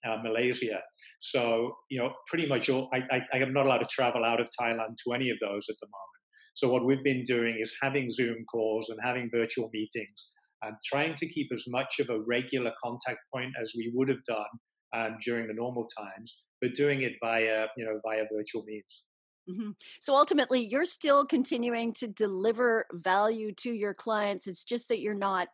uh, 0.08 0.18
Malaysia. 0.24 0.82
So, 1.20 1.76
you 1.90 2.00
know, 2.00 2.14
pretty 2.28 2.48
much 2.48 2.70
all, 2.70 2.90
I, 2.94 3.00
I, 3.16 3.20
I 3.34 3.38
am 3.38 3.54
not 3.54 3.66
allowed 3.66 3.80
to 3.80 3.88
travel 3.88 4.24
out 4.26 4.42
of 4.42 4.48
Thailand 4.60 4.96
to 5.06 5.14
any 5.14 5.30
of 5.30 5.38
those 5.40 5.66
at 5.70 5.76
the 5.82 5.88
moment. 5.88 6.21
So 6.54 6.70
what 6.70 6.86
we've 6.86 7.04
been 7.04 7.24
doing 7.24 7.58
is 7.60 7.74
having 7.82 8.12
Zoom 8.12 8.46
calls 8.52 8.90
and 8.90 9.00
having 9.04 9.30
virtual 9.32 9.70
meetings 9.74 10.30
and 10.64 10.76
trying 10.86 11.16
to 11.16 11.28
keep 11.28 11.50
as 11.54 11.64
much 11.68 12.00
of 12.00 12.10
a 12.10 12.20
regular 12.20 12.72
contact 12.84 13.20
point 13.34 13.54
as 13.62 13.72
we 13.76 13.92
would 13.94 14.10
have 14.10 14.24
done 14.26 14.46
um, 14.94 15.18
during 15.26 15.48
the 15.48 15.54
normal 15.54 15.88
times, 15.98 16.44
but 16.62 16.76
doing 16.76 17.02
it 17.02 17.14
via, 17.24 17.68
you 17.78 17.86
know, 17.86 18.00
via 18.06 18.24
virtual 18.32 18.64
means. 18.66 19.04
Mm-hmm. 19.50 19.72
So 20.02 20.16
ultimately, 20.16 20.66
you're 20.66 20.86
still 20.86 21.26
continuing 21.26 21.94
to 21.94 22.08
deliver 22.08 22.86
value 22.94 23.52
to 23.56 23.72
your 23.72 23.94
clients. 23.94 24.48
It's 24.48 24.64
just 24.64 24.88
that 24.90 25.00
you're 25.00 25.14
not 25.14 25.48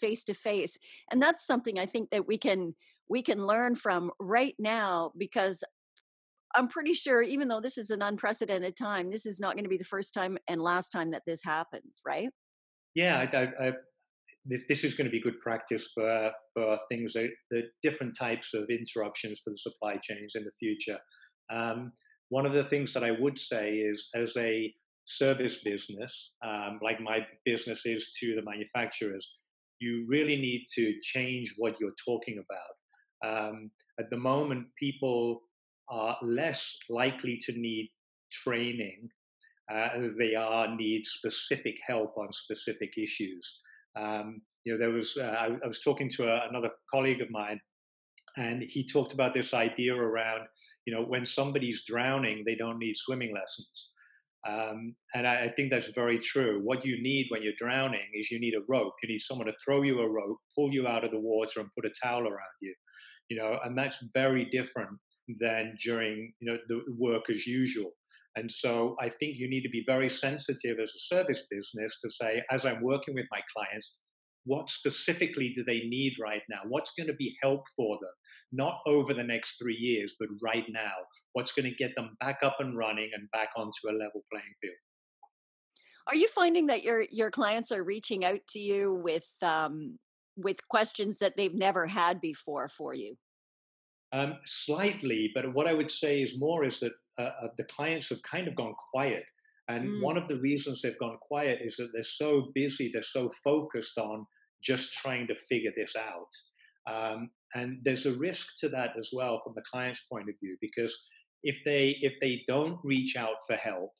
face 0.00 0.24
to 0.24 0.34
face, 0.34 0.78
and 1.12 1.20
that's 1.20 1.46
something 1.46 1.78
I 1.78 1.86
think 1.86 2.10
that 2.10 2.26
we 2.26 2.38
can 2.38 2.74
we 3.08 3.22
can 3.22 3.46
learn 3.46 3.74
from 3.74 4.10
right 4.18 4.54
now 4.58 5.12
because 5.18 5.62
I'm 6.54 6.68
pretty 6.68 6.94
sure, 6.94 7.22
even 7.22 7.48
though 7.48 7.60
this 7.60 7.78
is 7.78 7.90
an 7.90 8.02
unprecedented 8.02 8.76
time, 8.76 9.10
this 9.10 9.26
is 9.26 9.40
not 9.40 9.54
going 9.54 9.64
to 9.64 9.70
be 9.70 9.76
the 9.76 9.84
first 9.84 10.14
time 10.14 10.38
and 10.48 10.60
last 10.62 10.90
time 10.90 11.10
that 11.10 11.22
this 11.26 11.42
happens, 11.42 12.00
right? 12.06 12.28
Yeah, 12.94 13.18
I, 13.18 13.36
I, 13.36 13.68
I, 13.68 13.72
this 14.44 14.62
this 14.68 14.84
is 14.84 14.94
going 14.94 15.06
to 15.06 15.10
be 15.10 15.20
good 15.20 15.40
practice 15.40 15.90
for 15.94 16.30
for 16.54 16.78
things 16.90 17.14
that 17.14 17.30
the 17.50 17.62
different 17.82 18.16
types 18.18 18.54
of 18.54 18.68
interruptions 18.68 19.40
for 19.42 19.50
the 19.50 19.58
supply 19.58 19.96
chains 20.02 20.32
in 20.34 20.44
the 20.44 20.52
future. 20.60 20.98
Um, 21.52 21.92
one 22.28 22.46
of 22.46 22.52
the 22.52 22.64
things 22.64 22.92
that 22.94 23.04
I 23.04 23.10
would 23.10 23.38
say 23.38 23.74
is, 23.74 24.08
as 24.14 24.32
a 24.36 24.72
service 25.06 25.58
business, 25.64 26.32
um, 26.44 26.78
like 26.82 27.00
my 27.00 27.20
business 27.44 27.82
is 27.84 28.10
to 28.20 28.34
the 28.34 28.42
manufacturers, 28.42 29.28
you 29.80 30.06
really 30.08 30.36
need 30.36 30.66
to 30.74 30.94
change 31.02 31.52
what 31.58 31.74
you're 31.80 31.94
talking 32.04 32.42
about. 32.44 33.48
Um, 33.48 33.70
at 33.98 34.10
the 34.10 34.16
moment, 34.16 34.66
people 34.78 35.42
are 35.88 36.16
less 36.22 36.76
likely 36.88 37.38
to 37.46 37.52
need 37.52 37.90
training 38.32 39.08
uh, 39.72 39.88
they 40.18 40.34
are 40.34 40.74
need 40.76 41.06
specific 41.06 41.76
help 41.86 42.16
on 42.18 42.32
specific 42.32 42.92
issues. 42.98 43.60
Um, 43.96 44.42
you 44.64 44.72
know, 44.72 44.78
there 44.78 44.90
was 44.90 45.16
uh, 45.18 45.24
I, 45.24 45.46
I, 45.64 45.66
was 45.66 45.80
talking 45.80 46.10
to 46.10 46.28
a, 46.28 46.48
another 46.48 46.70
colleague 46.92 47.22
of 47.22 47.30
mine, 47.30 47.60
and 48.36 48.62
he 48.62 48.86
talked 48.86 49.14
about 49.14 49.32
this 49.32 49.54
idea 49.54 49.94
around 49.94 50.42
you 50.84 50.94
know 50.94 51.02
when 51.02 51.24
somebody's 51.24 51.84
drowning, 51.86 52.42
they 52.44 52.56
don't 52.56 52.78
need 52.78 52.96
swimming 52.96 53.34
lessons. 53.34 53.90
Um, 54.46 54.94
and 55.14 55.26
I, 55.26 55.44
I, 55.44 55.52
think 55.56 55.70
that's 55.70 55.88
very 55.88 56.18
true. 56.18 56.60
What 56.62 56.84
you 56.84 57.02
need 57.02 57.28
when 57.30 57.42
you're 57.42 57.54
drowning 57.56 58.06
is 58.12 58.30
you 58.30 58.38
need 58.38 58.52
a 58.52 58.64
rope. 58.68 58.92
You 59.02 59.08
need 59.08 59.22
someone 59.22 59.46
to 59.46 59.54
throw 59.64 59.80
you 59.80 60.00
a 60.00 60.08
rope, 60.08 60.36
pull 60.54 60.70
you 60.70 60.86
out 60.86 61.04
of 61.04 61.12
the 61.12 61.18
water, 61.18 61.60
and 61.60 61.70
put 61.74 61.86
a 61.86 61.94
towel 62.02 62.24
around 62.24 62.56
you. 62.60 62.74
You 63.30 63.38
know, 63.38 63.58
and 63.64 63.78
that's 63.78 64.04
very 64.12 64.44
different 64.50 64.90
than 65.40 65.76
during 65.82 66.32
you 66.40 66.52
know 66.52 66.58
the 66.68 66.82
work 66.98 67.24
as 67.30 67.46
usual. 67.46 67.90
And 68.36 68.50
so 68.50 68.96
I 69.00 69.10
think 69.20 69.36
you 69.36 69.48
need 69.48 69.62
to 69.62 69.68
be 69.68 69.84
very 69.86 70.10
sensitive 70.10 70.78
as 70.82 70.90
a 70.90 71.14
service 71.14 71.46
business 71.50 71.98
to 72.04 72.10
say, 72.10 72.42
as 72.50 72.66
I'm 72.66 72.82
working 72.82 73.14
with 73.14 73.26
my 73.30 73.40
clients, 73.56 73.94
what 74.44 74.68
specifically 74.68 75.52
do 75.54 75.64
they 75.64 75.82
need 75.86 76.14
right 76.20 76.42
now? 76.50 76.60
What's 76.68 76.92
going 76.98 77.06
to 77.06 77.14
be 77.14 77.36
help 77.42 77.62
for 77.76 77.96
them? 78.00 78.10
Not 78.52 78.80
over 78.86 79.14
the 79.14 79.22
next 79.22 79.56
three 79.58 79.76
years, 79.76 80.16
but 80.18 80.28
right 80.42 80.64
now. 80.68 80.92
What's 81.32 81.52
going 81.52 81.70
to 81.70 81.76
get 81.76 81.94
them 81.96 82.16
back 82.20 82.38
up 82.44 82.56
and 82.58 82.76
running 82.76 83.10
and 83.14 83.30
back 83.30 83.48
onto 83.56 83.88
a 83.88 83.92
level 83.92 84.22
playing 84.32 84.54
field? 84.60 84.74
Are 86.06 86.16
you 86.16 86.28
finding 86.28 86.66
that 86.66 86.82
your 86.82 87.06
your 87.10 87.30
clients 87.30 87.72
are 87.72 87.82
reaching 87.82 88.24
out 88.24 88.40
to 88.50 88.58
you 88.58 88.92
with 88.92 89.24
um, 89.40 89.98
with 90.36 90.56
questions 90.68 91.18
that 91.18 91.34
they've 91.36 91.54
never 91.54 91.86
had 91.86 92.20
before 92.20 92.68
for 92.68 92.92
you? 92.92 93.16
Um, 94.14 94.38
slightly, 94.46 95.32
but 95.34 95.52
what 95.52 95.66
I 95.66 95.74
would 95.74 95.90
say 95.90 96.22
is 96.22 96.38
more 96.38 96.64
is 96.64 96.78
that 96.78 96.92
uh, 97.18 97.30
uh, 97.42 97.48
the 97.58 97.64
clients 97.64 98.08
have 98.10 98.22
kind 98.22 98.46
of 98.46 98.54
gone 98.54 98.74
quiet. 98.92 99.24
And 99.68 99.88
mm. 99.88 100.02
one 100.02 100.16
of 100.16 100.28
the 100.28 100.36
reasons 100.36 100.80
they've 100.80 100.98
gone 101.00 101.18
quiet 101.20 101.58
is 101.64 101.76
that 101.78 101.90
they're 101.92 102.04
so 102.04 102.52
busy, 102.54 102.90
they're 102.92 103.02
so 103.02 103.32
focused 103.42 103.98
on 103.98 104.24
just 104.62 104.92
trying 104.92 105.26
to 105.26 105.34
figure 105.48 105.72
this 105.76 105.94
out. 105.96 106.32
Um, 106.86 107.30
and 107.54 107.78
there's 107.84 108.06
a 108.06 108.12
risk 108.12 108.46
to 108.60 108.68
that 108.68 108.90
as 108.98 109.08
well 109.12 109.40
from 109.42 109.54
the 109.56 109.62
client's 109.70 110.02
point 110.12 110.28
of 110.28 110.34
view, 110.40 110.56
because 110.60 110.94
if 111.42 111.56
they 111.64 111.96
if 112.00 112.12
they 112.20 112.42
don't 112.46 112.78
reach 112.84 113.16
out 113.16 113.38
for 113.46 113.56
help, 113.56 113.90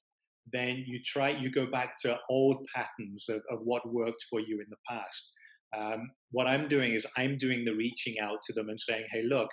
then 0.53 0.85
you 0.87 1.01
try 1.05 1.31
you 1.31 1.51
go 1.51 1.67
back 1.67 1.97
to 2.03 2.19
old 2.29 2.59
patterns 2.75 3.27
of, 3.29 3.43
of 3.51 3.61
what 3.65 3.89
worked 3.93 4.25
for 4.31 4.41
you 4.41 4.61
in 4.61 4.67
the 4.69 4.77
past. 4.89 5.31
Um, 5.77 6.11
what 6.31 6.47
I'm 6.47 6.69
doing 6.69 6.95
is 6.95 7.07
I'm 7.17 7.39
doing 7.39 7.65
the 7.65 7.75
reaching 7.75 8.21
out 8.21 8.39
to 8.47 8.53
them 8.53 8.69
and 8.69 8.81
saying, 8.81 9.07
hey, 9.11 9.23
look, 9.23 9.49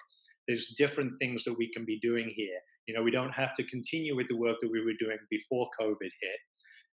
there's 0.48 0.74
different 0.77 1.13
things 1.19 1.43
that 1.45 1.57
we 1.57 1.71
can 1.74 1.86
be 1.86 2.00
doing 2.01 2.31
here. 2.36 2.60
You 2.88 2.95
know, 2.95 3.03
we 3.03 3.12
don't 3.12 3.33
have 3.33 3.55
to 3.55 3.63
continue 3.67 4.15
with 4.15 4.27
the 4.27 4.38
work 4.38 4.57
that 4.62 4.71
we 4.71 4.83
were 4.83 4.93
doing 5.00 5.17
before 5.29 5.67
COVID 5.79 6.00
hit. 6.01 6.39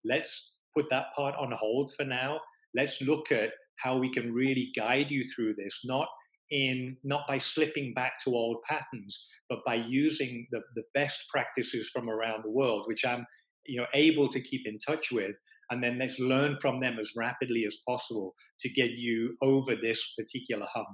Let's 0.04 0.54
put 0.76 0.86
that 0.90 1.06
part 1.16 1.34
on 1.36 1.52
hold 1.52 1.92
for 1.96 2.04
now. 2.04 2.40
Let's 2.74 3.00
look 3.00 3.30
at 3.30 3.50
how 3.76 3.98
we 3.98 4.12
can 4.12 4.32
really 4.32 4.72
guide 4.76 5.10
you 5.10 5.24
through 5.34 5.54
this, 5.54 5.80
not 5.84 6.08
in 6.50 6.96
not 7.04 7.26
by 7.26 7.38
slipping 7.38 7.94
back 7.94 8.12
to 8.24 8.34
old 8.34 8.58
patterns, 8.68 9.26
but 9.48 9.58
by 9.64 9.74
using 9.74 10.46
the, 10.50 10.60
the 10.74 10.82
best 10.94 11.24
practices 11.30 11.90
from 11.92 12.10
around 12.10 12.44
the 12.44 12.50
world, 12.50 12.84
which 12.86 13.04
I'm 13.04 13.26
you 13.66 13.80
know 13.80 13.86
able 13.94 14.28
to 14.28 14.40
keep 14.40 14.62
in 14.66 14.78
touch 14.86 15.10
with 15.10 15.34
and 15.70 15.82
then 15.82 15.98
let's 15.98 16.18
learn 16.18 16.58
from 16.60 16.80
them 16.80 16.98
as 17.00 17.08
rapidly 17.16 17.64
as 17.66 17.76
possible 17.86 18.34
to 18.60 18.68
get 18.68 18.90
you 18.90 19.36
over 19.42 19.74
this 19.74 20.14
particular 20.18 20.66
hump 20.72 20.88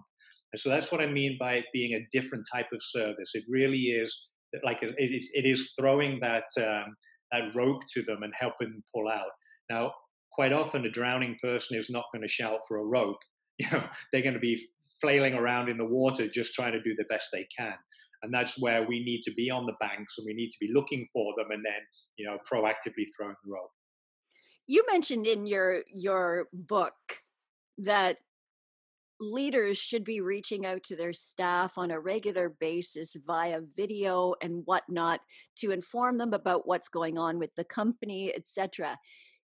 and 0.52 0.61
so 0.61 0.69
that's 0.69 0.90
what 0.90 1.00
I 1.00 1.07
mean 1.07 1.37
by 1.38 1.54
it 1.54 1.64
being 1.73 1.95
a 1.95 2.07
different 2.11 2.47
type 2.52 2.69
of 2.73 2.80
service. 2.83 3.30
It 3.35 3.45
really 3.49 3.78
is 3.78 4.28
like 4.64 4.78
it, 4.83 4.95
it 4.99 5.47
is 5.47 5.73
throwing 5.78 6.19
that 6.21 6.45
um, 6.59 6.97
that 7.33 7.54
rope 7.54 7.83
to 7.95 8.02
them 8.02 8.23
and 8.23 8.33
helping 8.38 8.83
pull 8.95 9.09
out. 9.09 9.30
Now, 9.71 9.92
quite 10.33 10.52
often, 10.52 10.85
a 10.85 10.90
drowning 10.90 11.37
person 11.40 11.78
is 11.78 11.88
not 11.90 12.04
going 12.12 12.23
to 12.23 12.28
shout 12.28 12.61
for 12.66 12.78
a 12.78 12.85
rope. 12.85 13.19
You 13.61 13.71
know, 13.73 13.85
they're 14.11 14.23
going 14.23 14.33
to 14.33 14.40
be 14.40 14.69
flailing 15.02 15.35
around 15.35 15.69
in 15.69 15.76
the 15.76 15.85
water, 15.85 16.26
just 16.26 16.54
trying 16.54 16.73
to 16.73 16.83
do 16.83 16.95
the 16.97 17.04
best 17.11 17.28
they 17.30 17.47
can. 17.54 17.75
And 18.23 18.33
that's 18.33 18.59
where 18.59 18.87
we 18.88 19.04
need 19.04 19.21
to 19.25 19.35
be 19.35 19.50
on 19.50 19.66
the 19.66 19.75
banks, 19.78 20.14
and 20.16 20.25
we 20.25 20.33
need 20.33 20.49
to 20.49 20.57
be 20.59 20.73
looking 20.73 21.07
for 21.12 21.35
them, 21.37 21.50
and 21.50 21.62
then 21.62 21.83
you 22.16 22.25
know, 22.25 22.38
proactively 22.50 23.04
throwing 23.14 23.37
the 23.45 23.52
rope. 23.52 23.71
You 24.66 24.83
mentioned 24.90 25.26
in 25.26 25.45
your 25.45 25.83
your 25.92 26.47
book 26.54 26.95
that 27.76 28.16
leaders 29.21 29.79
should 29.79 30.05
be 30.05 30.21
reaching 30.21 30.65
out 30.65 30.83
to 30.85 30.97
their 30.97 31.12
staff 31.12 31.77
on 31.77 31.91
a 31.91 32.00
regular 32.00 32.49
basis 32.49 33.15
via 33.27 33.61
video 33.77 34.35
and 34.43 34.62
whatnot 34.65 35.21
to 35.59 35.71
inform 35.71 36.19
them 36.19 36.33
about 36.33 36.67
what's 36.67 36.89
going 36.89 37.19
on 37.19 37.39
with 37.39 37.50
the 37.57 37.65
company, 37.65 38.33
etc. 38.35 38.99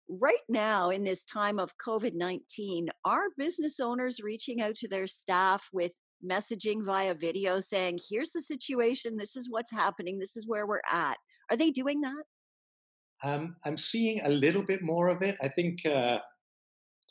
Right 0.09 0.37
now, 0.49 0.89
in 0.89 1.03
this 1.03 1.23
time 1.23 1.59
of 1.59 1.77
COVID 1.77 2.15
19, 2.15 2.89
are 3.05 3.25
business 3.37 3.79
owners 3.79 4.19
reaching 4.19 4.61
out 4.61 4.75
to 4.77 4.87
their 4.87 5.05
staff 5.05 5.69
with 5.71 5.91
messaging 6.27 6.83
via 6.83 7.13
video 7.13 7.59
saying, 7.59 7.99
here's 8.09 8.31
the 8.31 8.41
situation, 8.41 9.17
this 9.17 9.35
is 9.37 9.49
what's 9.49 9.71
happening, 9.71 10.17
this 10.17 10.35
is 10.35 10.47
where 10.47 10.65
we're 10.65 10.81
at? 10.91 11.17
Are 11.51 11.57
they 11.57 11.69
doing 11.69 12.01
that? 12.01 12.23
Um, 13.23 13.55
I'm 13.65 13.77
seeing 13.77 14.21
a 14.21 14.29
little 14.29 14.63
bit 14.63 14.81
more 14.81 15.09
of 15.09 15.21
it. 15.21 15.37
I 15.41 15.49
think 15.49 15.85
uh, 15.85 16.17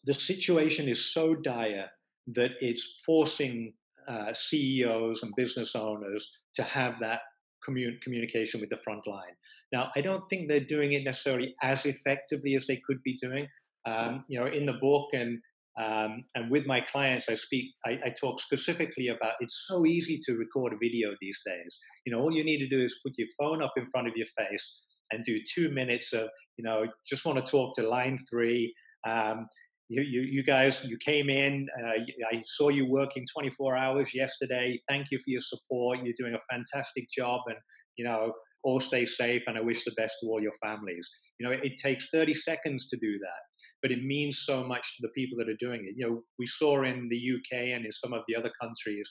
the 0.05 0.15
situation 0.15 0.88
is 0.88 1.12
so 1.12 1.35
dire 1.35 1.91
that 2.35 2.50
it's 2.61 3.00
forcing 3.04 3.73
uh, 4.08 4.32
CEOs 4.32 5.23
and 5.23 5.32
business 5.37 5.75
owners 5.75 6.28
to 6.56 6.62
have 6.62 6.94
that 7.00 7.20
commun- 7.64 7.99
communication 8.02 8.61
with 8.61 8.70
the 8.70 8.78
front 8.85 9.06
line. 9.06 9.35
Now, 9.73 9.90
I 9.97 10.00
don't 10.00 10.26
think 10.28 10.49
they're 10.49 10.61
doing 10.61 10.92
it 10.92 11.04
necessarily 11.04 11.54
as 11.62 11.85
effectively 11.85 12.54
as 12.54 12.66
they 12.66 12.80
could 12.87 13.02
be 13.02 13.16
doing. 13.20 13.47
Um, 13.87 14.25
you 14.28 14.38
know, 14.38 14.47
in 14.47 14.66
the 14.66 14.75
book 14.75 15.08
and 15.12 15.38
um, 15.80 16.25
and 16.35 16.50
with 16.50 16.66
my 16.66 16.80
clients, 16.80 17.28
I 17.28 17.37
speak, 17.37 17.66
I, 17.87 17.90
I, 18.06 18.11
talk 18.20 18.40
specifically 18.40 19.08
about 19.08 19.35
it's 19.38 19.64
so 19.68 19.87
easy 19.87 20.18
to 20.26 20.32
record 20.32 20.73
a 20.73 20.76
video 20.76 21.11
these 21.20 21.40
days. 21.47 21.78
You 22.04 22.12
know, 22.12 22.20
all 22.20 22.32
you 22.32 22.42
need 22.42 22.58
to 22.58 22.68
do 22.68 22.82
is 22.82 22.99
put 23.04 23.12
your 23.16 23.28
phone 23.38 23.62
up 23.62 23.75
in 23.76 23.88
front 23.92 24.08
of 24.08 24.14
your 24.16 24.26
face 24.26 24.80
and 25.12 25.25
do 25.25 25.38
two 25.54 25.70
minutes 25.70 26.12
of, 26.12 26.28
you 26.56 26.64
know, 26.64 26.87
just 27.06 27.25
want 27.25 27.44
to 27.44 27.49
talk 27.49 27.76
to 27.76 27.88
line 27.88 28.18
three. 28.28 28.75
Um, 29.08 29.47
you, 29.88 30.02
you, 30.02 30.21
you 30.21 30.42
guys, 30.42 30.85
you 30.85 30.99
came 30.99 31.30
in. 31.30 31.66
Uh, 31.83 32.00
I 32.33 32.42
saw 32.45 32.68
you 32.68 32.87
working 32.87 33.26
24 33.33 33.76
hours 33.76 34.14
yesterday. 34.14 34.80
Thank 34.88 35.09
you 35.11 35.18
for 35.18 35.30
your 35.30 35.40
support. 35.40 36.00
You're 36.04 36.14
doing 36.18 36.35
a 36.35 36.54
fantastic 36.54 37.09
job, 37.11 37.40
and 37.47 37.57
you 37.97 38.04
know, 38.04 38.33
all 38.64 38.80
stay 38.80 39.07
safe. 39.07 39.42
And 39.47 39.57
I 39.57 39.62
wish 39.62 39.85
the 39.85 39.92
best 39.97 40.16
to 40.21 40.28
all 40.28 40.42
your 40.42 40.52
families. 40.62 41.09
You 41.38 41.47
know, 41.47 41.52
it, 41.52 41.61
it 41.62 41.73
takes 41.83 42.11
30 42.11 42.35
seconds 42.35 42.88
to 42.90 42.97
do 42.99 43.18
that, 43.18 43.40
but 43.80 43.90
it 43.90 44.04
means 44.04 44.42
so 44.45 44.62
much 44.62 44.83
to 44.97 45.07
the 45.07 45.12
people 45.14 45.38
that 45.38 45.49
are 45.49 45.57
doing 45.59 45.87
it. 45.87 45.95
You 45.97 46.07
know, 46.07 46.23
we 46.38 46.47
saw 46.47 46.83
in 46.85 47.09
the 47.09 47.16
UK 47.37 47.75
and 47.75 47.87
in 47.87 47.92
some 47.92 48.12
of 48.12 48.23
the 48.28 48.37
other 48.37 48.50
countries, 48.61 49.09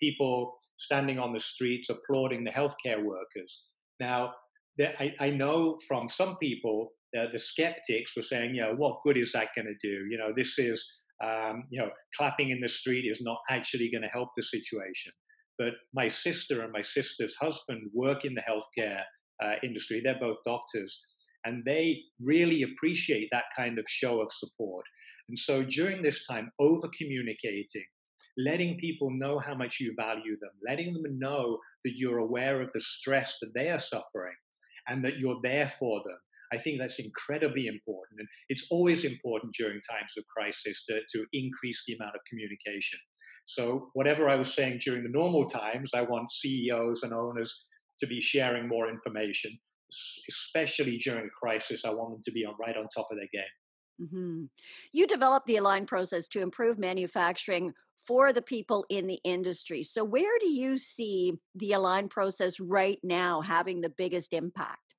people 0.00 0.54
standing 0.78 1.18
on 1.18 1.32
the 1.32 1.40
streets 1.40 1.90
applauding 1.90 2.44
the 2.44 2.50
healthcare 2.50 3.02
workers. 3.02 3.66
Now, 3.98 4.32
I, 4.80 5.12
I 5.20 5.30
know 5.30 5.78
from 5.86 6.08
some 6.08 6.36
people 6.38 6.92
uh, 7.18 7.26
the 7.32 7.38
skeptics 7.38 8.12
were 8.16 8.22
saying, 8.22 8.54
you 8.54 8.62
know, 8.62 8.74
what 8.74 9.02
good 9.04 9.16
is 9.16 9.32
that 9.32 9.48
going 9.54 9.66
to 9.66 9.88
do? 9.88 10.06
You 10.10 10.18
know, 10.18 10.32
this 10.34 10.58
is, 10.58 10.84
um, 11.22 11.64
you 11.70 11.80
know, 11.80 11.90
clapping 12.16 12.50
in 12.50 12.60
the 12.60 12.68
street 12.68 13.04
is 13.04 13.20
not 13.20 13.38
actually 13.50 13.90
going 13.90 14.02
to 14.02 14.08
help 14.08 14.30
the 14.36 14.42
situation. 14.42 15.12
But 15.58 15.74
my 15.92 16.08
sister 16.08 16.62
and 16.62 16.72
my 16.72 16.82
sister's 16.82 17.34
husband 17.40 17.90
work 17.92 18.24
in 18.24 18.34
the 18.34 18.42
healthcare 18.42 19.02
uh, 19.42 19.54
industry. 19.62 20.00
They're 20.02 20.18
both 20.18 20.38
doctors, 20.44 21.00
and 21.44 21.62
they 21.64 21.98
really 22.20 22.62
appreciate 22.62 23.28
that 23.32 23.44
kind 23.56 23.78
of 23.78 23.84
show 23.88 24.20
of 24.20 24.30
support. 24.32 24.84
And 25.28 25.38
so 25.38 25.62
during 25.62 26.02
this 26.02 26.26
time, 26.26 26.50
over 26.58 26.88
communicating, 26.96 27.84
letting 28.38 28.78
people 28.78 29.10
know 29.10 29.38
how 29.38 29.54
much 29.54 29.78
you 29.80 29.94
value 29.96 30.36
them, 30.40 30.50
letting 30.66 30.94
them 30.94 31.18
know 31.18 31.58
that 31.84 31.96
you're 31.96 32.18
aware 32.18 32.60
of 32.60 32.70
the 32.72 32.80
stress 32.80 33.38
that 33.40 33.52
they 33.54 33.70
are 33.70 33.78
suffering 33.78 34.34
and 34.88 35.04
that 35.04 35.18
you're 35.18 35.40
there 35.42 35.68
for 35.78 36.00
them 36.04 36.16
I 36.52 36.58
think 36.58 36.78
that's 36.78 36.98
incredibly 36.98 37.66
important. 37.66 38.20
And 38.20 38.28
it's 38.48 38.66
always 38.70 39.04
important 39.04 39.54
during 39.56 39.80
times 39.90 40.12
of 40.18 40.24
crisis 40.26 40.84
to, 40.86 41.00
to 41.14 41.26
increase 41.32 41.82
the 41.86 41.94
amount 41.94 42.14
of 42.14 42.20
communication. 42.28 42.98
So, 43.46 43.90
whatever 43.94 44.28
I 44.28 44.36
was 44.36 44.54
saying 44.54 44.80
during 44.84 45.02
the 45.02 45.08
normal 45.08 45.48
times, 45.48 45.90
I 45.94 46.02
want 46.02 46.32
CEOs 46.32 47.02
and 47.02 47.12
owners 47.12 47.66
to 47.98 48.06
be 48.06 48.20
sharing 48.20 48.68
more 48.68 48.88
information, 48.88 49.58
especially 50.28 50.98
during 50.98 51.26
a 51.26 51.44
crisis. 51.44 51.84
I 51.84 51.90
want 51.90 52.14
them 52.14 52.22
to 52.24 52.32
be 52.32 52.44
on, 52.44 52.54
right 52.60 52.76
on 52.76 52.86
top 52.94 53.08
of 53.10 53.18
their 53.18 53.28
game. 53.32 54.08
Mm-hmm. 54.08 54.44
You 54.92 55.06
developed 55.06 55.46
the 55.46 55.56
Align 55.56 55.86
process 55.86 56.28
to 56.28 56.40
improve 56.40 56.78
manufacturing 56.78 57.72
for 58.06 58.32
the 58.32 58.42
people 58.42 58.84
in 58.88 59.06
the 59.06 59.18
industry. 59.24 59.82
So, 59.82 60.04
where 60.04 60.38
do 60.40 60.48
you 60.48 60.76
see 60.76 61.34
the 61.54 61.72
Align 61.72 62.08
process 62.08 62.58
right 62.58 62.98
now 63.02 63.40
having 63.40 63.80
the 63.80 63.90
biggest 63.90 64.32
impact? 64.32 64.89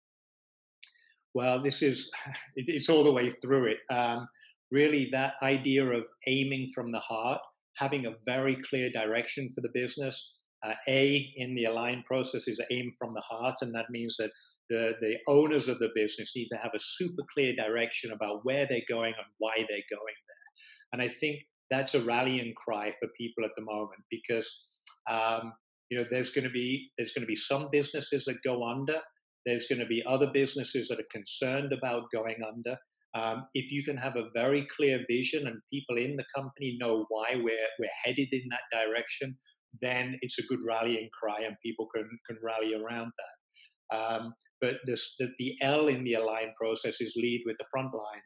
Well, 1.34 1.62
this 1.62 1.82
is 1.82 2.10
it's 2.56 2.90
all 2.90 3.04
the 3.04 3.12
way 3.12 3.34
through 3.42 3.74
it. 3.74 3.94
Um, 3.94 4.28
really, 4.72 5.10
that 5.12 5.34
idea 5.42 5.86
of 5.86 6.04
aiming 6.28 6.72
from 6.74 6.92
the 6.92 7.00
heart, 7.00 7.42
having 7.78 8.06
a 8.06 8.16
very 8.26 8.58
clear 8.70 8.90
direction 8.90 9.52
for 9.56 9.62
the 9.62 9.72
business. 9.74 10.38
Uh, 10.64 10.76
a 10.88 11.34
in 11.38 11.56
the 11.56 11.66
align 11.66 12.04
process 12.06 12.48
is 12.48 12.62
aim 12.72 12.94
from 13.00 13.16
the 13.16 13.22
heart, 13.22 13.56
and 13.62 13.74
that 13.74 13.90
means 13.90 14.16
that 14.18 14.30
the 14.70 14.92
the 15.02 15.16
owners 15.28 15.68
of 15.68 15.80
the 15.80 15.90
business 15.96 16.34
need 16.36 16.50
to 16.50 16.58
have 16.58 16.72
a 16.76 16.80
super 16.80 17.24
clear 17.34 17.56
direction 17.56 18.12
about 18.12 18.42
where 18.46 18.68
they're 18.70 18.88
going 18.88 19.14
and 19.18 19.26
why 19.40 19.54
they're 19.58 19.90
going 19.90 20.18
there. 20.28 20.94
And 20.94 21.02
I 21.02 21.10
think 21.20 21.40
that's 21.72 21.96
a 21.96 22.04
rallying 22.04 22.54
cry 22.56 22.94
for 23.00 23.08
people 23.18 23.44
at 23.44 23.52
the 23.58 23.64
moment 23.64 24.04
because 24.12 24.66
um, 25.10 25.54
you 25.90 25.98
know 25.98 26.06
there's 26.12 26.30
going 26.30 26.44
to 26.44 26.52
be 26.52 26.92
there's 26.98 27.14
going 27.14 27.24
to 27.24 27.28
be 27.28 27.36
some 27.36 27.70
businesses 27.72 28.26
that 28.26 28.44
go 28.44 28.64
under 28.64 29.00
there's 29.46 29.68
going 29.68 29.80
to 29.80 29.86
be 29.86 30.04
other 30.08 30.28
businesses 30.34 30.88
that 30.88 31.00
are 31.00 31.12
concerned 31.12 31.74
about 31.74 32.04
going 32.14 32.38
under. 32.48 32.78
Um, 33.14 33.48
if 33.54 33.72
you 33.72 33.84
can 33.84 33.98
have 33.98 34.16
a 34.16 34.30
very 34.34 34.68
clear 34.76 35.04
vision 35.10 35.48
and 35.48 35.60
people 35.72 35.98
in 35.98 36.16
the 36.16 36.24
company 36.36 36.78
know 36.80 37.06
why 37.10 37.36
we're, 37.36 37.70
we're 37.80 37.90
headed 38.04 38.30
in 38.32 38.44
that 38.50 38.86
direction, 38.86 39.38
then 39.82 40.18
it's 40.22 40.40
a 40.40 40.48
good 40.48 40.60
rallying 40.68 41.10
cry 41.20 41.46
and 41.46 41.56
people 41.64 41.88
can, 41.94 42.08
can 42.28 42.38
rally 42.44 42.74
around 42.74 43.12
that. 43.22 43.98
Um, 43.98 44.34
but 44.62 44.76
this, 44.86 45.16
the, 45.20 45.30
the 45.40 45.56
L 45.62 45.88
in 45.88 46.04
the 46.04 46.14
align 46.14 46.54
process 46.58 47.02
is 47.02 47.14
lead 47.18 47.44
with 47.46 47.58
the 47.58 47.66
front 47.72 47.94
line. 47.94 48.22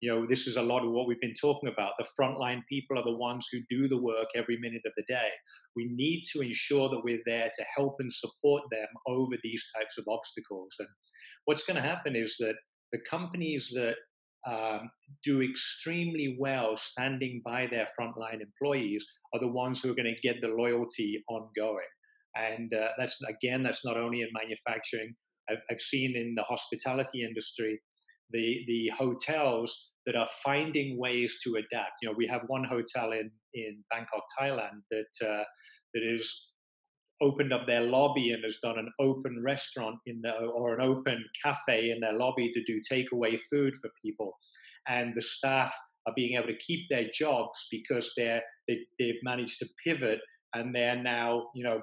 You 0.00 0.10
know, 0.10 0.26
this 0.26 0.46
is 0.46 0.56
a 0.56 0.62
lot 0.62 0.84
of 0.84 0.92
what 0.92 1.06
we've 1.06 1.20
been 1.20 1.34
talking 1.40 1.70
about. 1.70 1.92
The 1.98 2.06
frontline 2.20 2.60
people 2.68 2.98
are 2.98 3.04
the 3.04 3.16
ones 3.16 3.46
who 3.50 3.60
do 3.70 3.88
the 3.88 4.00
work 4.00 4.28
every 4.34 4.58
minute 4.60 4.82
of 4.84 4.92
the 4.96 5.04
day. 5.08 5.28
We 5.74 5.90
need 5.94 6.24
to 6.32 6.42
ensure 6.42 6.90
that 6.90 7.00
we're 7.02 7.22
there 7.24 7.50
to 7.56 7.64
help 7.76 7.96
and 7.98 8.12
support 8.12 8.62
them 8.70 8.88
over 9.06 9.36
these 9.42 9.64
types 9.74 9.96
of 9.98 10.04
obstacles. 10.08 10.74
And 10.78 10.88
what's 11.46 11.64
going 11.64 11.76
to 11.76 11.88
happen 11.88 12.14
is 12.14 12.36
that 12.40 12.56
the 12.92 12.98
companies 13.08 13.70
that 13.74 13.94
um, 14.46 14.90
do 15.24 15.42
extremely 15.42 16.36
well 16.38 16.76
standing 16.76 17.42
by 17.44 17.66
their 17.66 17.88
frontline 17.98 18.40
employees 18.40 19.04
are 19.34 19.40
the 19.40 19.48
ones 19.48 19.80
who 19.80 19.90
are 19.90 19.94
going 19.94 20.14
to 20.14 20.28
get 20.28 20.40
the 20.40 20.48
loyalty 20.48 21.24
ongoing. 21.28 21.88
And 22.36 22.72
uh, 22.72 22.88
that's 22.98 23.16
again, 23.28 23.62
that's 23.62 23.84
not 23.84 23.96
only 23.96 24.20
in 24.20 24.28
manufacturing. 24.32 25.14
I've, 25.50 25.62
I've 25.70 25.80
seen 25.80 26.16
in 26.16 26.34
the 26.36 26.42
hospitality 26.42 27.24
industry 27.24 27.80
the 28.30 28.64
the 28.66 28.90
hotels 28.96 29.90
that 30.06 30.16
are 30.16 30.28
finding 30.44 30.98
ways 30.98 31.38
to 31.44 31.56
adapt. 31.56 31.94
You 32.00 32.08
know, 32.08 32.14
we 32.16 32.26
have 32.26 32.42
one 32.46 32.64
hotel 32.64 33.12
in 33.12 33.30
in 33.54 33.82
Bangkok, 33.90 34.24
Thailand, 34.38 34.82
that 34.90 35.26
uh, 35.26 35.44
that 35.94 36.02
is 36.02 36.52
opened 37.22 37.52
up 37.52 37.66
their 37.66 37.80
lobby 37.80 38.30
and 38.30 38.44
has 38.44 38.58
done 38.62 38.78
an 38.78 38.92
open 39.00 39.42
restaurant 39.42 39.96
in 40.06 40.20
the 40.22 40.32
or 40.32 40.74
an 40.74 40.80
open 40.80 41.24
cafe 41.42 41.90
in 41.90 42.00
their 42.00 42.12
lobby 42.12 42.52
to 42.52 42.62
do 42.64 42.80
takeaway 42.90 43.38
food 43.50 43.74
for 43.80 43.90
people, 44.02 44.32
and 44.88 45.12
the 45.14 45.22
staff 45.22 45.74
are 46.06 46.12
being 46.14 46.36
able 46.36 46.46
to 46.46 46.58
keep 46.58 46.88
their 46.88 47.06
jobs 47.12 47.66
because 47.70 48.12
they're 48.16 48.42
they, 48.68 48.78
they've 48.98 49.22
managed 49.22 49.58
to 49.58 49.66
pivot 49.84 50.20
and 50.54 50.74
they're 50.74 51.02
now 51.02 51.48
you 51.54 51.64
know 51.64 51.80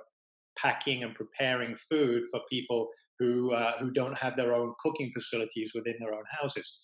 packing 0.58 1.04
and 1.04 1.16
preparing 1.16 1.76
food 1.90 2.24
for 2.32 2.40
people 2.50 2.88
who 3.24 3.54
uh, 3.54 3.74
who 3.80 3.92
don't 3.92 4.18
have 4.18 4.36
their 4.36 4.54
own 4.54 4.74
cooking 4.82 5.12
facilities 5.16 5.72
within 5.74 5.96
their 6.00 6.14
own 6.14 6.24
houses. 6.42 6.80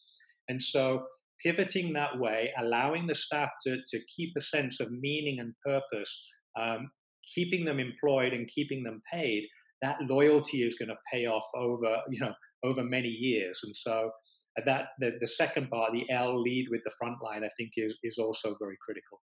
And 0.48 0.62
so 0.62 1.04
pivoting 1.44 1.94
that 1.94 2.18
way, 2.18 2.52
allowing 2.60 3.08
the 3.08 3.16
staff 3.16 3.50
to, 3.66 3.78
to 3.90 4.00
keep 4.16 4.32
a 4.38 4.42
sense 4.42 4.80
of 4.80 4.92
meaning 4.92 5.40
and 5.40 5.54
purpose, 5.66 6.12
um, 6.60 6.90
keeping 7.36 7.66
them 7.66 7.80
employed 7.80 8.34
and 8.34 8.48
keeping 8.54 8.84
them 8.84 9.02
paid, 9.12 9.44
that 9.82 9.98
loyalty 10.02 10.64
is 10.64 10.76
going 10.78 10.90
to 10.90 10.98
pay 11.12 11.26
off 11.26 11.46
over, 11.56 11.98
you 12.10 12.20
know, 12.20 12.34
over 12.64 12.84
many 12.84 13.08
years. 13.08 13.60
And 13.64 13.76
so 13.76 14.12
uh, 14.58 14.62
that 14.66 14.88
the, 15.00 15.12
the 15.22 15.28
second 15.28 15.70
part, 15.70 15.94
the 15.94 16.10
L 16.12 16.42
lead 16.42 16.68
with 16.70 16.82
the 16.84 16.92
front 17.00 17.18
line, 17.24 17.44
I 17.44 17.50
think 17.58 17.72
is, 17.78 17.98
is 18.04 18.18
also 18.18 18.56
very 18.60 18.78
critical. 18.84 19.22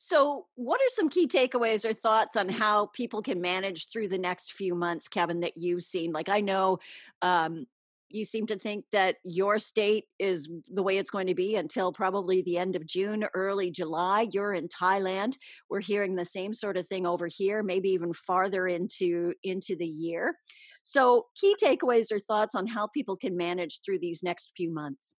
So, 0.00 0.46
what 0.54 0.80
are 0.80 0.90
some 0.90 1.08
key 1.08 1.26
takeaways 1.26 1.84
or 1.84 1.92
thoughts 1.92 2.36
on 2.36 2.48
how 2.48 2.86
people 2.86 3.20
can 3.20 3.40
manage 3.40 3.88
through 3.90 4.08
the 4.08 4.18
next 4.18 4.52
few 4.52 4.76
months, 4.76 5.08
Kevin, 5.08 5.40
that 5.40 5.56
you've 5.56 5.82
seen? 5.82 6.12
Like, 6.12 6.28
I 6.28 6.40
know 6.40 6.78
um, 7.20 7.66
you 8.08 8.24
seem 8.24 8.46
to 8.46 8.56
think 8.56 8.84
that 8.92 9.16
your 9.24 9.58
state 9.58 10.04
is 10.20 10.48
the 10.72 10.84
way 10.84 10.98
it's 10.98 11.10
going 11.10 11.26
to 11.26 11.34
be 11.34 11.56
until 11.56 11.92
probably 11.92 12.42
the 12.42 12.58
end 12.58 12.76
of 12.76 12.86
June, 12.86 13.26
early 13.34 13.72
July. 13.72 14.28
You're 14.30 14.54
in 14.54 14.68
Thailand. 14.68 15.34
We're 15.68 15.80
hearing 15.80 16.14
the 16.14 16.24
same 16.24 16.54
sort 16.54 16.76
of 16.76 16.86
thing 16.86 17.04
over 17.04 17.26
here, 17.26 17.64
maybe 17.64 17.90
even 17.90 18.12
farther 18.12 18.68
into 18.68 19.34
into 19.42 19.74
the 19.74 19.86
year. 19.86 20.36
So, 20.84 21.26
key 21.34 21.56
takeaways 21.60 22.12
or 22.12 22.20
thoughts 22.20 22.54
on 22.54 22.68
how 22.68 22.86
people 22.86 23.16
can 23.16 23.36
manage 23.36 23.80
through 23.84 23.98
these 23.98 24.22
next 24.22 24.52
few 24.56 24.72
months. 24.72 25.16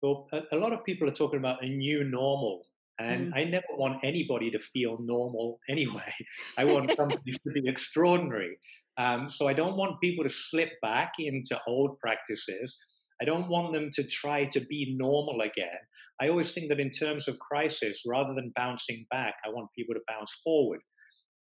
Well, 0.00 0.28
a, 0.32 0.56
a 0.56 0.58
lot 0.58 0.72
of 0.72 0.84
people 0.84 1.08
are 1.08 1.12
talking 1.12 1.40
about 1.40 1.64
a 1.64 1.68
new 1.68 2.04
normal 2.04 2.62
and 2.98 3.32
mm. 3.32 3.36
I 3.36 3.44
never 3.44 3.66
want 3.76 4.04
anybody 4.04 4.50
to 4.50 4.58
feel 4.58 4.98
normal 5.00 5.60
anyway. 5.68 6.12
I 6.56 6.64
want 6.64 6.96
companies 6.96 7.38
to 7.46 7.52
be 7.52 7.68
extraordinary. 7.68 8.58
Um, 8.98 9.28
so 9.28 9.46
I 9.46 9.52
don't 9.52 9.76
want 9.76 10.00
people 10.00 10.24
to 10.24 10.30
slip 10.30 10.70
back 10.82 11.12
into 11.18 11.58
old 11.68 11.98
practices. 12.00 12.76
I 13.22 13.24
don't 13.24 13.48
want 13.48 13.72
them 13.72 13.90
to 13.94 14.04
try 14.04 14.44
to 14.46 14.60
be 14.60 14.96
normal 14.98 15.40
again. 15.40 15.78
I 16.20 16.28
always 16.28 16.52
think 16.52 16.68
that 16.68 16.80
in 16.80 16.90
terms 16.90 17.28
of 17.28 17.38
crisis, 17.38 18.02
rather 18.06 18.34
than 18.34 18.52
bouncing 18.56 19.06
back, 19.10 19.34
I 19.44 19.50
want 19.50 19.68
people 19.76 19.94
to 19.94 20.00
bounce 20.08 20.32
forward. 20.42 20.80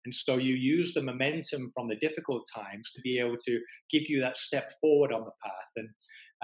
And 0.05 0.15
so 0.15 0.37
you 0.37 0.55
use 0.55 0.93
the 0.95 1.03
momentum 1.03 1.73
from 1.75 1.89
the 1.89 1.97
difficult 1.97 2.43
times 2.55 2.91
to 2.95 3.01
be 3.03 3.19
able 3.19 3.37
to 3.45 3.61
give 3.91 4.05
you 4.09 4.21
that 4.21 4.39
step 4.39 4.71
forward 4.81 5.13
on 5.13 5.25
the 5.25 5.33
path. 5.43 5.71
And 5.77 5.89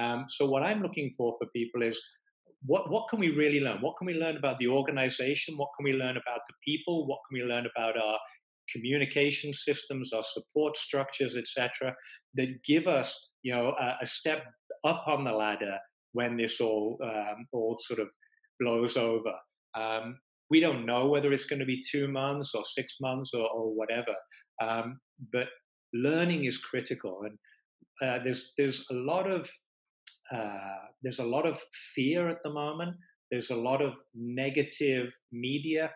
um, 0.00 0.26
so 0.28 0.46
what 0.46 0.62
I'm 0.62 0.82
looking 0.82 1.12
for 1.16 1.36
for 1.38 1.46
people 1.54 1.82
is 1.82 2.02
what, 2.64 2.90
what 2.90 3.08
can 3.08 3.18
we 3.18 3.30
really 3.30 3.60
learn? 3.60 3.80
What 3.80 3.96
can 3.98 4.06
we 4.06 4.14
learn 4.14 4.36
about 4.36 4.58
the 4.58 4.68
organization? 4.68 5.56
What 5.56 5.70
can 5.76 5.84
we 5.84 5.92
learn 5.92 6.16
about 6.16 6.40
the 6.48 6.54
people? 6.64 7.06
What 7.06 7.20
can 7.28 7.40
we 7.40 7.44
learn 7.44 7.66
about 7.76 7.96
our 7.96 8.18
communication 8.72 9.52
systems, 9.52 10.12
our 10.12 10.22
support 10.32 10.76
structures, 10.76 11.36
etc., 11.36 11.94
that 12.34 12.62
give 12.64 12.86
us, 12.86 13.30
you 13.42 13.52
know, 13.52 13.74
a, 13.80 13.98
a, 14.02 14.06
step 14.06 14.44
up 14.84 15.04
on 15.06 15.24
the 15.24 15.32
ladder 15.32 15.76
when 16.12 16.36
this 16.36 16.60
all 16.60 16.98
um, 17.02 17.46
all 17.52 17.78
sort 17.80 18.00
of 18.00 18.08
blows 18.60 18.96
over. 18.96 19.34
Um, 19.74 20.18
we 20.50 20.60
don't 20.60 20.86
know 20.86 21.08
whether 21.08 21.32
it's 21.32 21.46
going 21.46 21.60
to 21.60 21.66
be 21.66 21.82
two 21.90 22.08
months 22.08 22.52
or 22.54 22.62
six 22.64 22.96
months 23.00 23.32
or, 23.34 23.48
or 23.48 23.74
whatever, 23.74 24.14
um, 24.62 25.00
but 25.32 25.48
learning 25.92 26.44
is 26.44 26.58
critical, 26.58 27.22
and 27.24 27.38
uh, 28.02 28.22
there's 28.22 28.52
there's 28.56 28.86
a 28.90 28.94
lot 28.94 29.30
of 29.30 29.50
uh, 30.34 30.78
there's 31.02 31.18
a 31.18 31.24
lot 31.24 31.46
of 31.46 31.60
fear 31.94 32.28
at 32.28 32.38
the 32.44 32.50
moment. 32.50 32.96
There's 33.30 33.50
a 33.50 33.56
lot 33.56 33.82
of 33.82 33.94
negative 34.14 35.08
media. 35.32 35.90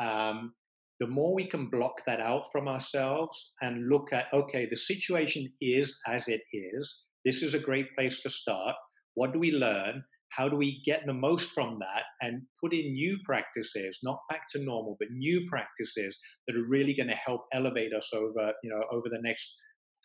Um, 0.00 0.52
the 1.00 1.06
more 1.06 1.34
we 1.34 1.48
can 1.48 1.68
block 1.68 2.02
that 2.06 2.20
out 2.20 2.44
from 2.52 2.68
ourselves 2.68 3.52
and 3.60 3.88
look 3.88 4.12
at, 4.12 4.26
okay, 4.32 4.66
the 4.70 4.76
situation 4.76 5.52
is 5.60 5.98
as 6.06 6.28
it 6.28 6.40
is. 6.52 7.04
This 7.24 7.42
is 7.42 7.54
a 7.54 7.58
great 7.58 7.94
place 7.96 8.22
to 8.22 8.30
start. 8.30 8.74
What 9.14 9.32
do 9.32 9.38
we 9.38 9.50
learn? 9.50 10.02
How 10.30 10.48
do 10.48 10.56
we 10.56 10.82
get 10.84 11.02
the 11.06 11.14
most 11.14 11.50
from 11.52 11.78
that 11.80 12.04
and 12.20 12.42
put 12.62 12.74
in 12.74 12.92
new 12.92 13.18
practices, 13.24 13.98
not 14.02 14.20
back 14.28 14.42
to 14.50 14.62
normal, 14.62 14.96
but 14.98 15.10
new 15.10 15.46
practices 15.48 16.18
that 16.46 16.56
are 16.56 16.68
really 16.68 16.94
going 16.94 17.08
to 17.08 17.14
help 17.14 17.42
elevate 17.54 17.92
us 17.94 18.08
over, 18.14 18.52
you 18.62 18.70
know, 18.70 18.82
over 18.92 19.08
the 19.10 19.22
next 19.22 19.54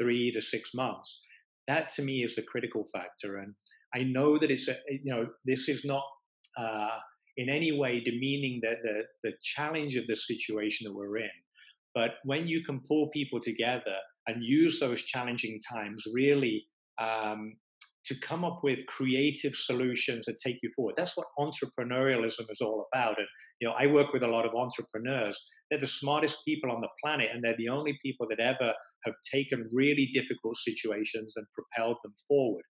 three 0.01 0.31
to 0.31 0.41
six 0.41 0.71
months? 0.73 1.25
That 1.67 1.89
to 1.95 2.01
me 2.01 2.23
is 2.23 2.35
the 2.35 2.43
critical 2.43 2.87
factor. 2.93 3.39
And 3.39 3.53
I 3.93 4.03
know 4.03 4.37
that 4.37 4.51
it's 4.51 4.67
a, 4.67 4.75
you 4.89 5.11
know, 5.13 5.27
this 5.45 5.67
is 5.67 5.83
not 5.85 6.03
uh, 6.57 6.97
in 7.37 7.49
any 7.49 7.71
way 7.71 8.01
demeaning 8.03 8.59
the, 8.61 8.73
the, 8.83 9.01
the 9.23 9.31
challenge 9.43 9.95
of 9.95 10.07
the 10.07 10.15
situation 10.15 10.85
that 10.85 10.95
we're 10.95 11.17
in. 11.17 11.29
But 11.93 12.11
when 12.23 12.47
you 12.47 12.63
can 12.63 12.81
pull 12.87 13.09
people 13.09 13.39
together 13.41 13.97
and 14.27 14.43
use 14.43 14.79
those 14.79 15.01
challenging 15.03 15.59
times 15.69 16.03
really 16.13 16.65
um, 17.01 17.55
to 18.05 18.15
come 18.19 18.45
up 18.45 18.61
with 18.63 18.79
creative 18.87 19.55
solutions 19.55 20.25
that 20.25 20.39
take 20.39 20.57
you 20.63 20.71
forward, 20.75 20.95
that's 20.97 21.17
what 21.17 21.27
entrepreneurialism 21.37 22.49
is 22.49 22.61
all 22.61 22.87
about. 22.93 23.17
And 23.17 23.27
you 23.59 23.67
know, 23.67 23.75
I 23.79 23.85
work 23.87 24.11
with 24.11 24.23
a 24.23 24.27
lot 24.27 24.45
of 24.45 24.55
entrepreneurs. 24.55 25.39
They're 25.69 25.79
the 25.79 25.87
smartest 25.87 26.37
people 26.45 26.71
on 26.71 26.81
the 26.81 26.89
planet, 27.03 27.27
and 27.31 27.43
they're 27.43 27.57
the 27.57 27.69
only 27.69 27.97
people 28.03 28.27
that 28.29 28.39
ever 28.39 28.73
have 29.05 29.13
taken 29.31 29.69
really 29.71 30.09
difficult 30.13 30.57
situations 30.57 31.33
and 31.35 31.45
propelled 31.53 31.97
them 32.03 32.13
forward. 32.27 32.63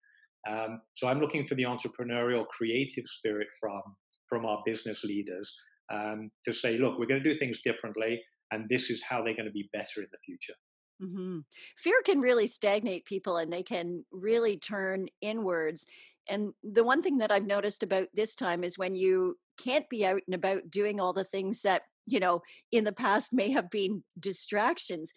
Um, 0.47 0.81
so 0.95 1.07
I'm 1.07 1.19
looking 1.19 1.47
for 1.47 1.55
the 1.55 1.63
entrepreneurial, 1.63 2.47
creative 2.47 3.05
spirit 3.07 3.47
from 3.59 3.81
from 4.27 4.45
our 4.45 4.61
business 4.63 5.03
leaders 5.03 5.51
um, 5.91 6.29
to 6.45 6.53
say, 6.53 6.77
look, 6.77 6.99
we're 6.99 7.07
going 7.07 7.23
to 7.23 7.33
do 7.33 7.37
things 7.37 7.61
differently, 7.63 8.21
and 8.51 8.67
this 8.69 8.91
is 8.91 9.01
how 9.07 9.23
they're 9.23 9.35
going 9.35 9.45
to 9.45 9.51
be 9.51 9.69
better 9.73 10.01
in 10.01 10.07
the 10.11 10.19
future. 10.23 10.53
Mm-hmm. 11.01 11.39
Fear 11.77 12.01
can 12.05 12.19
really 12.19 12.45
stagnate 12.45 13.05
people, 13.05 13.37
and 13.37 13.51
they 13.51 13.63
can 13.63 14.05
really 14.11 14.57
turn 14.57 15.07
inwards. 15.21 15.85
And 16.29 16.53
the 16.63 16.83
one 16.83 17.01
thing 17.01 17.17
that 17.17 17.31
I've 17.31 17.47
noticed 17.47 17.81
about 17.81 18.07
this 18.13 18.35
time 18.35 18.63
is 18.63 18.77
when 18.77 18.93
you 18.93 19.37
can't 19.57 19.89
be 19.89 20.05
out 20.05 20.21
and 20.27 20.35
about 20.35 20.69
doing 20.69 20.99
all 20.99 21.13
the 21.13 21.23
things 21.23 21.61
that 21.63 21.83
you 22.05 22.19
know 22.19 22.41
in 22.71 22.83
the 22.83 22.91
past 22.91 23.33
may 23.33 23.51
have 23.51 23.69
been 23.69 24.03
distractions 24.19 25.11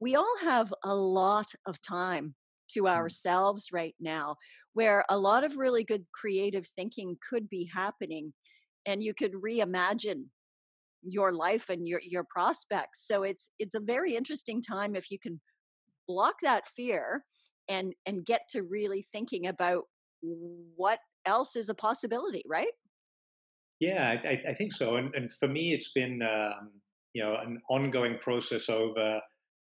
we 0.00 0.14
all 0.14 0.36
have 0.42 0.72
a 0.84 0.94
lot 0.94 1.52
of 1.66 1.80
time 1.82 2.34
to 2.70 2.82
mm. 2.84 2.88
ourselves 2.88 3.68
right 3.72 3.94
now 4.00 4.36
where 4.78 5.04
a 5.08 5.18
lot 5.18 5.42
of 5.42 5.56
really 5.56 5.82
good 5.82 6.04
creative 6.14 6.64
thinking 6.76 7.16
could 7.28 7.48
be 7.48 7.68
happening 7.74 8.32
and 8.86 9.02
you 9.02 9.12
could 9.12 9.32
reimagine 9.32 10.22
your 11.02 11.32
life 11.32 11.68
and 11.68 11.88
your 11.88 12.00
your 12.00 12.24
prospects. 12.30 13.04
So 13.08 13.24
it's 13.24 13.50
it's 13.58 13.74
a 13.74 13.80
very 13.80 14.14
interesting 14.14 14.62
time 14.62 14.94
if 14.94 15.10
you 15.10 15.18
can 15.18 15.40
block 16.06 16.36
that 16.44 16.68
fear 16.76 17.24
and 17.68 17.92
and 18.06 18.24
get 18.24 18.42
to 18.50 18.62
really 18.62 19.04
thinking 19.12 19.48
about 19.48 19.82
what 20.20 21.00
else 21.26 21.56
is 21.56 21.68
a 21.68 21.74
possibility 21.74 22.44
right? 22.46 22.74
Yeah 23.80 24.16
i, 24.24 24.50
I 24.50 24.54
think 24.54 24.72
so 24.72 24.96
and, 24.96 25.14
and 25.14 25.32
for 25.32 25.46
me 25.46 25.72
it's 25.72 25.92
been 25.92 26.20
um, 26.22 26.70
you 27.14 27.22
know 27.22 27.36
an 27.36 27.60
ongoing 27.70 28.18
process 28.20 28.68
over 28.68 29.20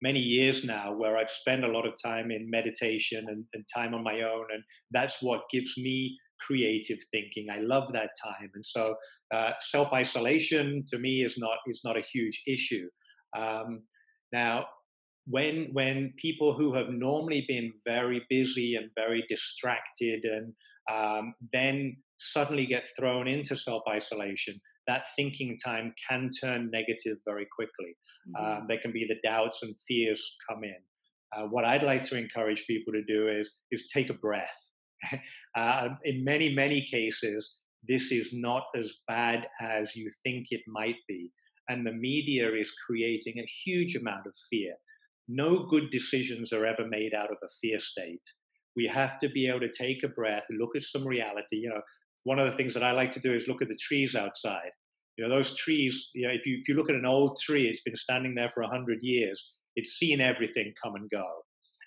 many 0.10 0.20
years 0.38 0.64
now 0.64 0.94
where 1.02 1.18
I've 1.18 1.36
spent 1.42 1.64
a 1.64 1.74
lot 1.76 1.86
of 1.90 1.94
time 2.10 2.28
in 2.30 2.50
meditation 2.60 3.22
and, 3.32 3.44
and 3.54 3.64
time 3.74 3.94
on 3.98 4.04
my 4.04 4.18
own. 4.34 4.46
And 4.54 4.64
that's 4.92 5.18
what 5.28 5.50
gives 5.52 5.74
me 5.78 5.96
creative 6.46 7.00
thinking. 7.12 7.48
I 7.50 7.60
love 7.74 7.88
that 7.94 8.12
time. 8.24 8.52
And 8.54 8.66
so 8.76 8.84
uh, 9.34 9.52
self 9.74 9.90
isolation 9.94 10.84
to 10.90 10.98
me 11.06 11.24
is 11.28 11.36
not, 11.38 11.58
is 11.68 11.82
not 11.84 11.98
a 11.98 12.10
huge 12.14 12.38
issue. 12.56 12.88
Um, 13.38 13.70
now, 14.32 14.66
when 15.28 15.70
when 15.74 16.14
people 16.22 16.56
who 16.58 16.76
have 16.76 16.90
normally 16.90 17.46
been 17.48 17.74
very 17.84 18.22
busy 18.30 18.76
and 18.76 18.92
very 18.96 19.24
distracted 19.28 20.24
and 20.24 20.54
um, 20.96 21.34
then 21.52 21.98
suddenly 22.18 22.68
get 22.68 22.90
thrown 22.98 23.28
into 23.28 23.58
self 23.58 23.84
isolation, 23.90 24.56
that 24.88 25.06
thinking 25.16 25.58
time 25.64 25.94
can 26.08 26.30
turn 26.42 26.70
negative 26.72 27.18
very 27.26 27.48
quickly. 27.56 27.96
Mm-hmm. 28.30 28.46
Um, 28.46 28.66
there 28.68 28.80
can 28.82 28.92
be 28.92 29.06
the 29.08 29.28
doubts 29.28 29.60
and 29.64 29.76
fears 29.88 30.22
come 30.50 30.64
in. 30.64 30.76
Uh, 31.36 31.48
what 31.48 31.66
I'd 31.66 31.84
like 31.84 32.04
to 32.04 32.18
encourage 32.18 32.66
people 32.68 32.94
to 32.94 33.04
do 33.04 33.28
is 33.30 33.50
is 33.72 33.88
take 33.94 34.10
a 34.10 34.14
breath. 34.14 34.48
uh, 35.58 35.90
in 36.04 36.24
many 36.24 36.54
many 36.54 36.86
cases, 36.90 37.58
this 37.88 38.12
is 38.12 38.30
not 38.32 38.64
as 38.76 38.94
bad 39.08 39.48
as 39.62 39.96
you 39.96 40.12
think 40.24 40.48
it 40.52 40.62
might 40.68 40.98
be, 41.08 41.32
and 41.70 41.86
the 41.86 41.92
media 41.92 42.54
is 42.54 42.74
creating 42.86 43.40
a 43.40 43.52
huge 43.66 43.96
amount 43.96 44.28
of 44.28 44.34
fear. 44.50 44.74
No 45.28 45.66
good 45.66 45.90
decisions 45.90 46.54
are 46.54 46.66
ever 46.66 46.88
made 46.88 47.14
out 47.16 47.32
of 47.32 47.38
a 47.44 47.50
fear 47.60 47.80
state. 47.80 48.22
We 48.76 48.88
have 48.94 49.20
to 49.20 49.30
be 49.30 49.48
able 49.48 49.62
to 49.62 49.72
take 49.72 50.04
a 50.04 50.10
breath, 50.10 50.44
look 50.52 50.76
at 50.76 50.84
some 50.84 51.08
reality. 51.08 51.58
You 51.58 51.70
know, 51.70 51.82
one 52.26 52.40
of 52.40 52.50
the 52.50 52.58
things 52.58 52.74
that 52.74 52.84
I 52.84 52.92
like 52.92 53.12
to 53.12 53.20
do 53.20 53.34
is 53.34 53.48
look 53.48 53.62
at 53.62 53.70
the 53.70 53.78
trees 53.80 54.16
outside. 54.16 54.72
You 55.18 55.24
know, 55.24 55.30
those 55.34 55.56
trees, 55.56 56.10
you 56.14 56.28
know, 56.28 56.34
if 56.34 56.46
you, 56.46 56.58
if 56.60 56.68
you 56.68 56.76
look 56.76 56.90
at 56.90 56.96
an 56.96 57.06
old 57.06 57.40
tree, 57.40 57.68
it's 57.68 57.84
been 57.84 57.96
standing 57.96 58.36
there 58.36 58.50
for 58.50 58.64
100 58.64 59.00
years, 59.02 59.54
it's 59.76 59.94
seen 59.94 60.20
everything 60.20 60.74
come 60.84 60.96
and 60.96 61.10
go. 61.10 61.26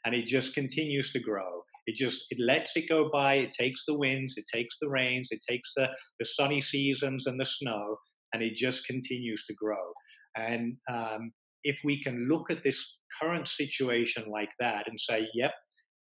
And 0.04 0.14
it 0.14 0.26
just 0.26 0.54
continues 0.54 1.12
to 1.12 1.20
grow. 1.20 1.62
It 1.86 1.96
just, 1.96 2.26
it 2.30 2.38
lets 2.40 2.76
it 2.76 2.88
go 2.88 3.10
by. 3.12 3.34
It 3.34 3.50
takes 3.50 3.84
the 3.86 3.98
winds, 3.98 4.36
it 4.36 4.44
takes 4.52 4.76
the 4.80 4.88
rains, 4.88 5.28
it 5.32 5.40
takes 5.48 5.72
the, 5.76 5.88
the 6.20 6.24
sunny 6.24 6.60
seasons 6.60 7.26
and 7.26 7.38
the 7.38 7.44
snow, 7.44 7.96
and 8.32 8.42
it 8.42 8.54
just 8.54 8.86
continues 8.86 9.44
to 9.46 9.54
grow. 9.54 9.92
And 10.36 10.76
um, 10.90 11.32
if 11.64 11.76
we 11.84 12.02
can 12.02 12.28
look 12.28 12.50
at 12.50 12.62
this 12.62 12.98
current 13.20 13.48
situation 13.48 14.30
like 14.30 14.50
that 14.60 14.84
and 14.86 14.98
say, 15.00 15.26
yep, 15.34 15.52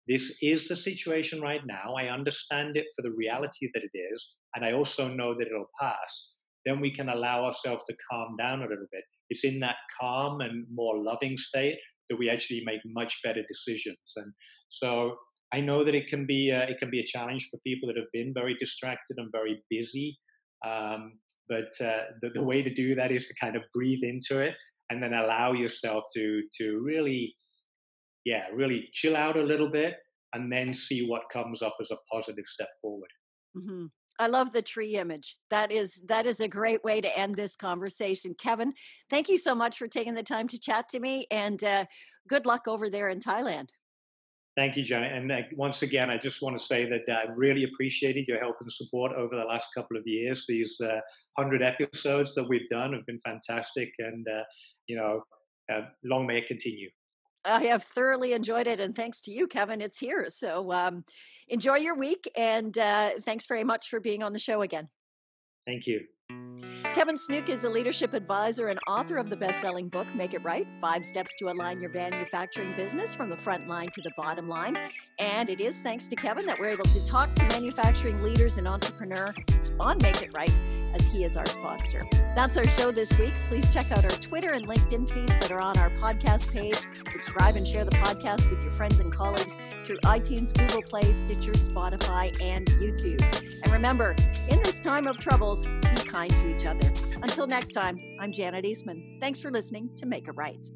this 0.06 0.36
is 0.42 0.68
the 0.68 0.76
situation 0.76 1.40
right 1.40 1.62
now. 1.66 1.94
I 1.98 2.12
understand 2.12 2.76
it 2.76 2.86
for 2.94 3.02
the 3.02 3.14
reality 3.16 3.70
that 3.72 3.82
it 3.82 3.96
is, 3.98 4.34
and 4.54 4.64
I 4.64 4.72
also 4.72 5.08
know 5.08 5.34
that 5.34 5.46
it'll 5.46 5.70
pass. 5.80 6.32
Then 6.66 6.80
we 6.80 6.94
can 6.94 7.08
allow 7.08 7.44
ourselves 7.44 7.84
to 7.88 7.96
calm 8.10 8.36
down 8.38 8.60
a 8.60 8.68
little 8.68 8.86
bit. 8.90 9.04
It's 9.30 9.44
in 9.44 9.60
that 9.60 9.76
calm 10.00 10.40
and 10.40 10.66
more 10.72 11.02
loving 11.02 11.36
state 11.36 11.78
that 12.08 12.18
we 12.18 12.28
actually 12.28 12.62
make 12.64 12.80
much 12.84 13.20
better 13.22 13.42
decisions. 13.48 13.98
And 14.16 14.32
so 14.68 15.16
I 15.52 15.60
know 15.60 15.84
that 15.84 15.94
it 15.94 16.08
can 16.08 16.26
be 16.26 16.50
it 16.50 16.78
can 16.78 16.90
be 16.90 17.00
a 17.00 17.06
challenge 17.06 17.48
for 17.50 17.58
people 17.66 17.86
that 17.88 17.96
have 17.96 18.12
been 18.12 18.32
very 18.34 18.56
distracted 18.58 19.16
and 19.18 19.30
very 19.32 19.62
busy. 19.70 20.18
Um, 20.66 21.18
but 21.48 21.72
uh, 21.84 22.04
the, 22.22 22.30
the 22.34 22.42
way 22.42 22.62
to 22.62 22.72
do 22.72 22.94
that 22.94 23.12
is 23.12 23.26
to 23.28 23.34
kind 23.40 23.56
of 23.56 23.62
breathe 23.74 24.02
into 24.02 24.40
it 24.40 24.54
and 24.90 25.02
then 25.02 25.12
allow 25.14 25.52
yourself 25.52 26.04
to 26.14 26.42
to 26.58 26.80
really 26.80 27.34
yeah, 28.24 28.44
really 28.52 28.88
chill 28.92 29.16
out 29.16 29.36
a 29.36 29.42
little 29.42 29.68
bit 29.68 29.94
and 30.32 30.50
then 30.50 30.74
see 30.74 31.06
what 31.06 31.22
comes 31.32 31.62
up 31.62 31.76
as 31.80 31.90
a 31.90 31.96
positive 32.10 32.46
step 32.46 32.68
forward. 32.82 33.10
Mm-hmm. 33.56 33.86
I 34.18 34.28
love 34.28 34.52
the 34.52 34.62
tree 34.62 34.96
image. 34.96 35.36
That 35.50 35.72
is 35.72 36.02
that 36.08 36.26
is 36.26 36.40
a 36.40 36.48
great 36.48 36.82
way 36.84 37.00
to 37.00 37.18
end 37.18 37.34
this 37.34 37.56
conversation. 37.56 38.34
Kevin, 38.38 38.72
thank 39.10 39.28
you 39.28 39.38
so 39.38 39.54
much 39.54 39.76
for 39.76 39.88
taking 39.88 40.14
the 40.14 40.22
time 40.22 40.46
to 40.48 40.58
chat 40.58 40.88
to 40.90 41.00
me, 41.00 41.26
and 41.30 41.62
uh, 41.64 41.84
good 42.28 42.46
luck 42.46 42.68
over 42.68 42.88
there 42.88 43.08
in 43.08 43.18
Thailand. 43.18 43.68
Thank 44.56 44.76
you, 44.76 44.84
Janet. 44.84 45.12
And 45.12 45.32
uh, 45.32 45.38
once 45.56 45.82
again, 45.82 46.10
I 46.10 46.16
just 46.16 46.40
want 46.40 46.56
to 46.56 46.64
say 46.64 46.88
that 46.88 47.02
I 47.12 47.28
really 47.34 47.64
appreciated 47.64 48.28
your 48.28 48.38
help 48.38 48.54
and 48.60 48.72
support 48.72 49.10
over 49.16 49.34
the 49.34 49.42
last 49.42 49.74
couple 49.74 49.96
of 49.96 50.06
years. 50.06 50.44
These 50.48 50.80
uh, 50.80 51.00
hundred 51.36 51.60
episodes 51.60 52.36
that 52.36 52.48
we've 52.48 52.68
done 52.68 52.92
have 52.92 53.04
been 53.06 53.20
fantastic, 53.24 53.90
and 53.98 54.26
uh, 54.28 54.44
you 54.86 54.96
know, 54.96 55.22
uh, 55.72 55.82
long 56.04 56.24
may 56.24 56.38
it 56.38 56.46
continue. 56.46 56.88
I 57.44 57.64
have 57.64 57.84
thoroughly 57.84 58.32
enjoyed 58.32 58.66
it, 58.66 58.80
and 58.80 58.94
thanks 58.94 59.20
to 59.22 59.32
you, 59.32 59.46
Kevin, 59.46 59.80
it's 59.80 59.98
here. 59.98 60.26
So 60.28 60.72
um, 60.72 61.04
enjoy 61.48 61.76
your 61.76 61.94
week, 61.94 62.30
and 62.36 62.76
uh, 62.78 63.10
thanks 63.22 63.46
very 63.46 63.64
much 63.64 63.88
for 63.88 64.00
being 64.00 64.22
on 64.22 64.32
the 64.32 64.38
show 64.38 64.62
again. 64.62 64.88
Thank 65.66 65.86
you. 65.86 66.00
Kevin 66.94 67.18
Snook 67.18 67.48
is 67.48 67.64
a 67.64 67.70
leadership 67.70 68.14
advisor 68.14 68.68
and 68.68 68.78
author 68.86 69.16
of 69.16 69.28
the 69.28 69.36
best 69.36 69.60
selling 69.60 69.88
book, 69.88 70.06
Make 70.14 70.32
It 70.32 70.44
Right 70.44 70.66
Five 70.80 71.04
Steps 71.04 71.34
to 71.38 71.48
Align 71.50 71.80
Your 71.80 71.90
Manufacturing 71.90 72.74
Business 72.76 73.14
from 73.14 73.30
the 73.30 73.36
Front 73.36 73.66
Line 73.66 73.88
to 73.94 74.02
the 74.02 74.12
Bottom 74.16 74.48
Line. 74.48 74.78
And 75.18 75.50
it 75.50 75.60
is 75.60 75.82
thanks 75.82 76.06
to 76.08 76.16
Kevin 76.16 76.46
that 76.46 76.58
we're 76.58 76.68
able 76.68 76.84
to 76.84 77.06
talk 77.06 77.34
to 77.34 77.44
manufacturing 77.48 78.22
leaders 78.22 78.58
and 78.58 78.68
entrepreneurs 78.68 79.34
on 79.80 79.98
Make 80.00 80.22
It 80.22 80.30
Right 80.36 80.52
as 80.94 81.06
he 81.08 81.24
is 81.24 81.36
our 81.36 81.46
sponsor. 81.46 82.06
That's 82.34 82.56
our 82.56 82.66
show 82.68 82.90
this 82.90 83.16
week. 83.18 83.34
Please 83.46 83.66
check 83.72 83.90
out 83.92 84.04
our 84.04 84.18
Twitter 84.20 84.52
and 84.52 84.66
LinkedIn 84.66 85.10
feeds 85.10 85.38
that 85.40 85.52
are 85.52 85.62
on 85.62 85.76
our 85.78 85.90
podcast 85.90 86.50
page. 86.52 86.78
Subscribe 87.08 87.56
and 87.56 87.66
share 87.66 87.84
the 87.84 87.92
podcast 87.92 88.48
with 88.50 88.62
your 88.62 88.72
friends 88.72 89.00
and 89.00 89.12
colleagues 89.12 89.56
through 89.84 89.98
iTunes, 90.04 90.56
Google 90.56 90.82
Play, 90.82 91.12
Stitcher, 91.12 91.52
Spotify, 91.52 92.40
and 92.40 92.66
YouTube. 92.66 93.20
And 93.62 93.72
remember, 93.72 94.16
in 94.48 94.62
this 94.62 94.80
time 94.80 95.06
of 95.06 95.18
troubles, 95.18 95.66
be 95.66 96.02
kind 96.04 96.34
to 96.36 96.54
each 96.54 96.66
other. 96.66 96.92
Until 97.22 97.46
next 97.46 97.72
time, 97.72 97.98
I'm 98.20 98.32
Janet 98.32 98.64
Eastman. 98.64 99.18
Thanks 99.20 99.40
for 99.40 99.50
listening 99.50 99.90
to 99.96 100.06
Make 100.06 100.28
It 100.28 100.32
Right. 100.32 100.70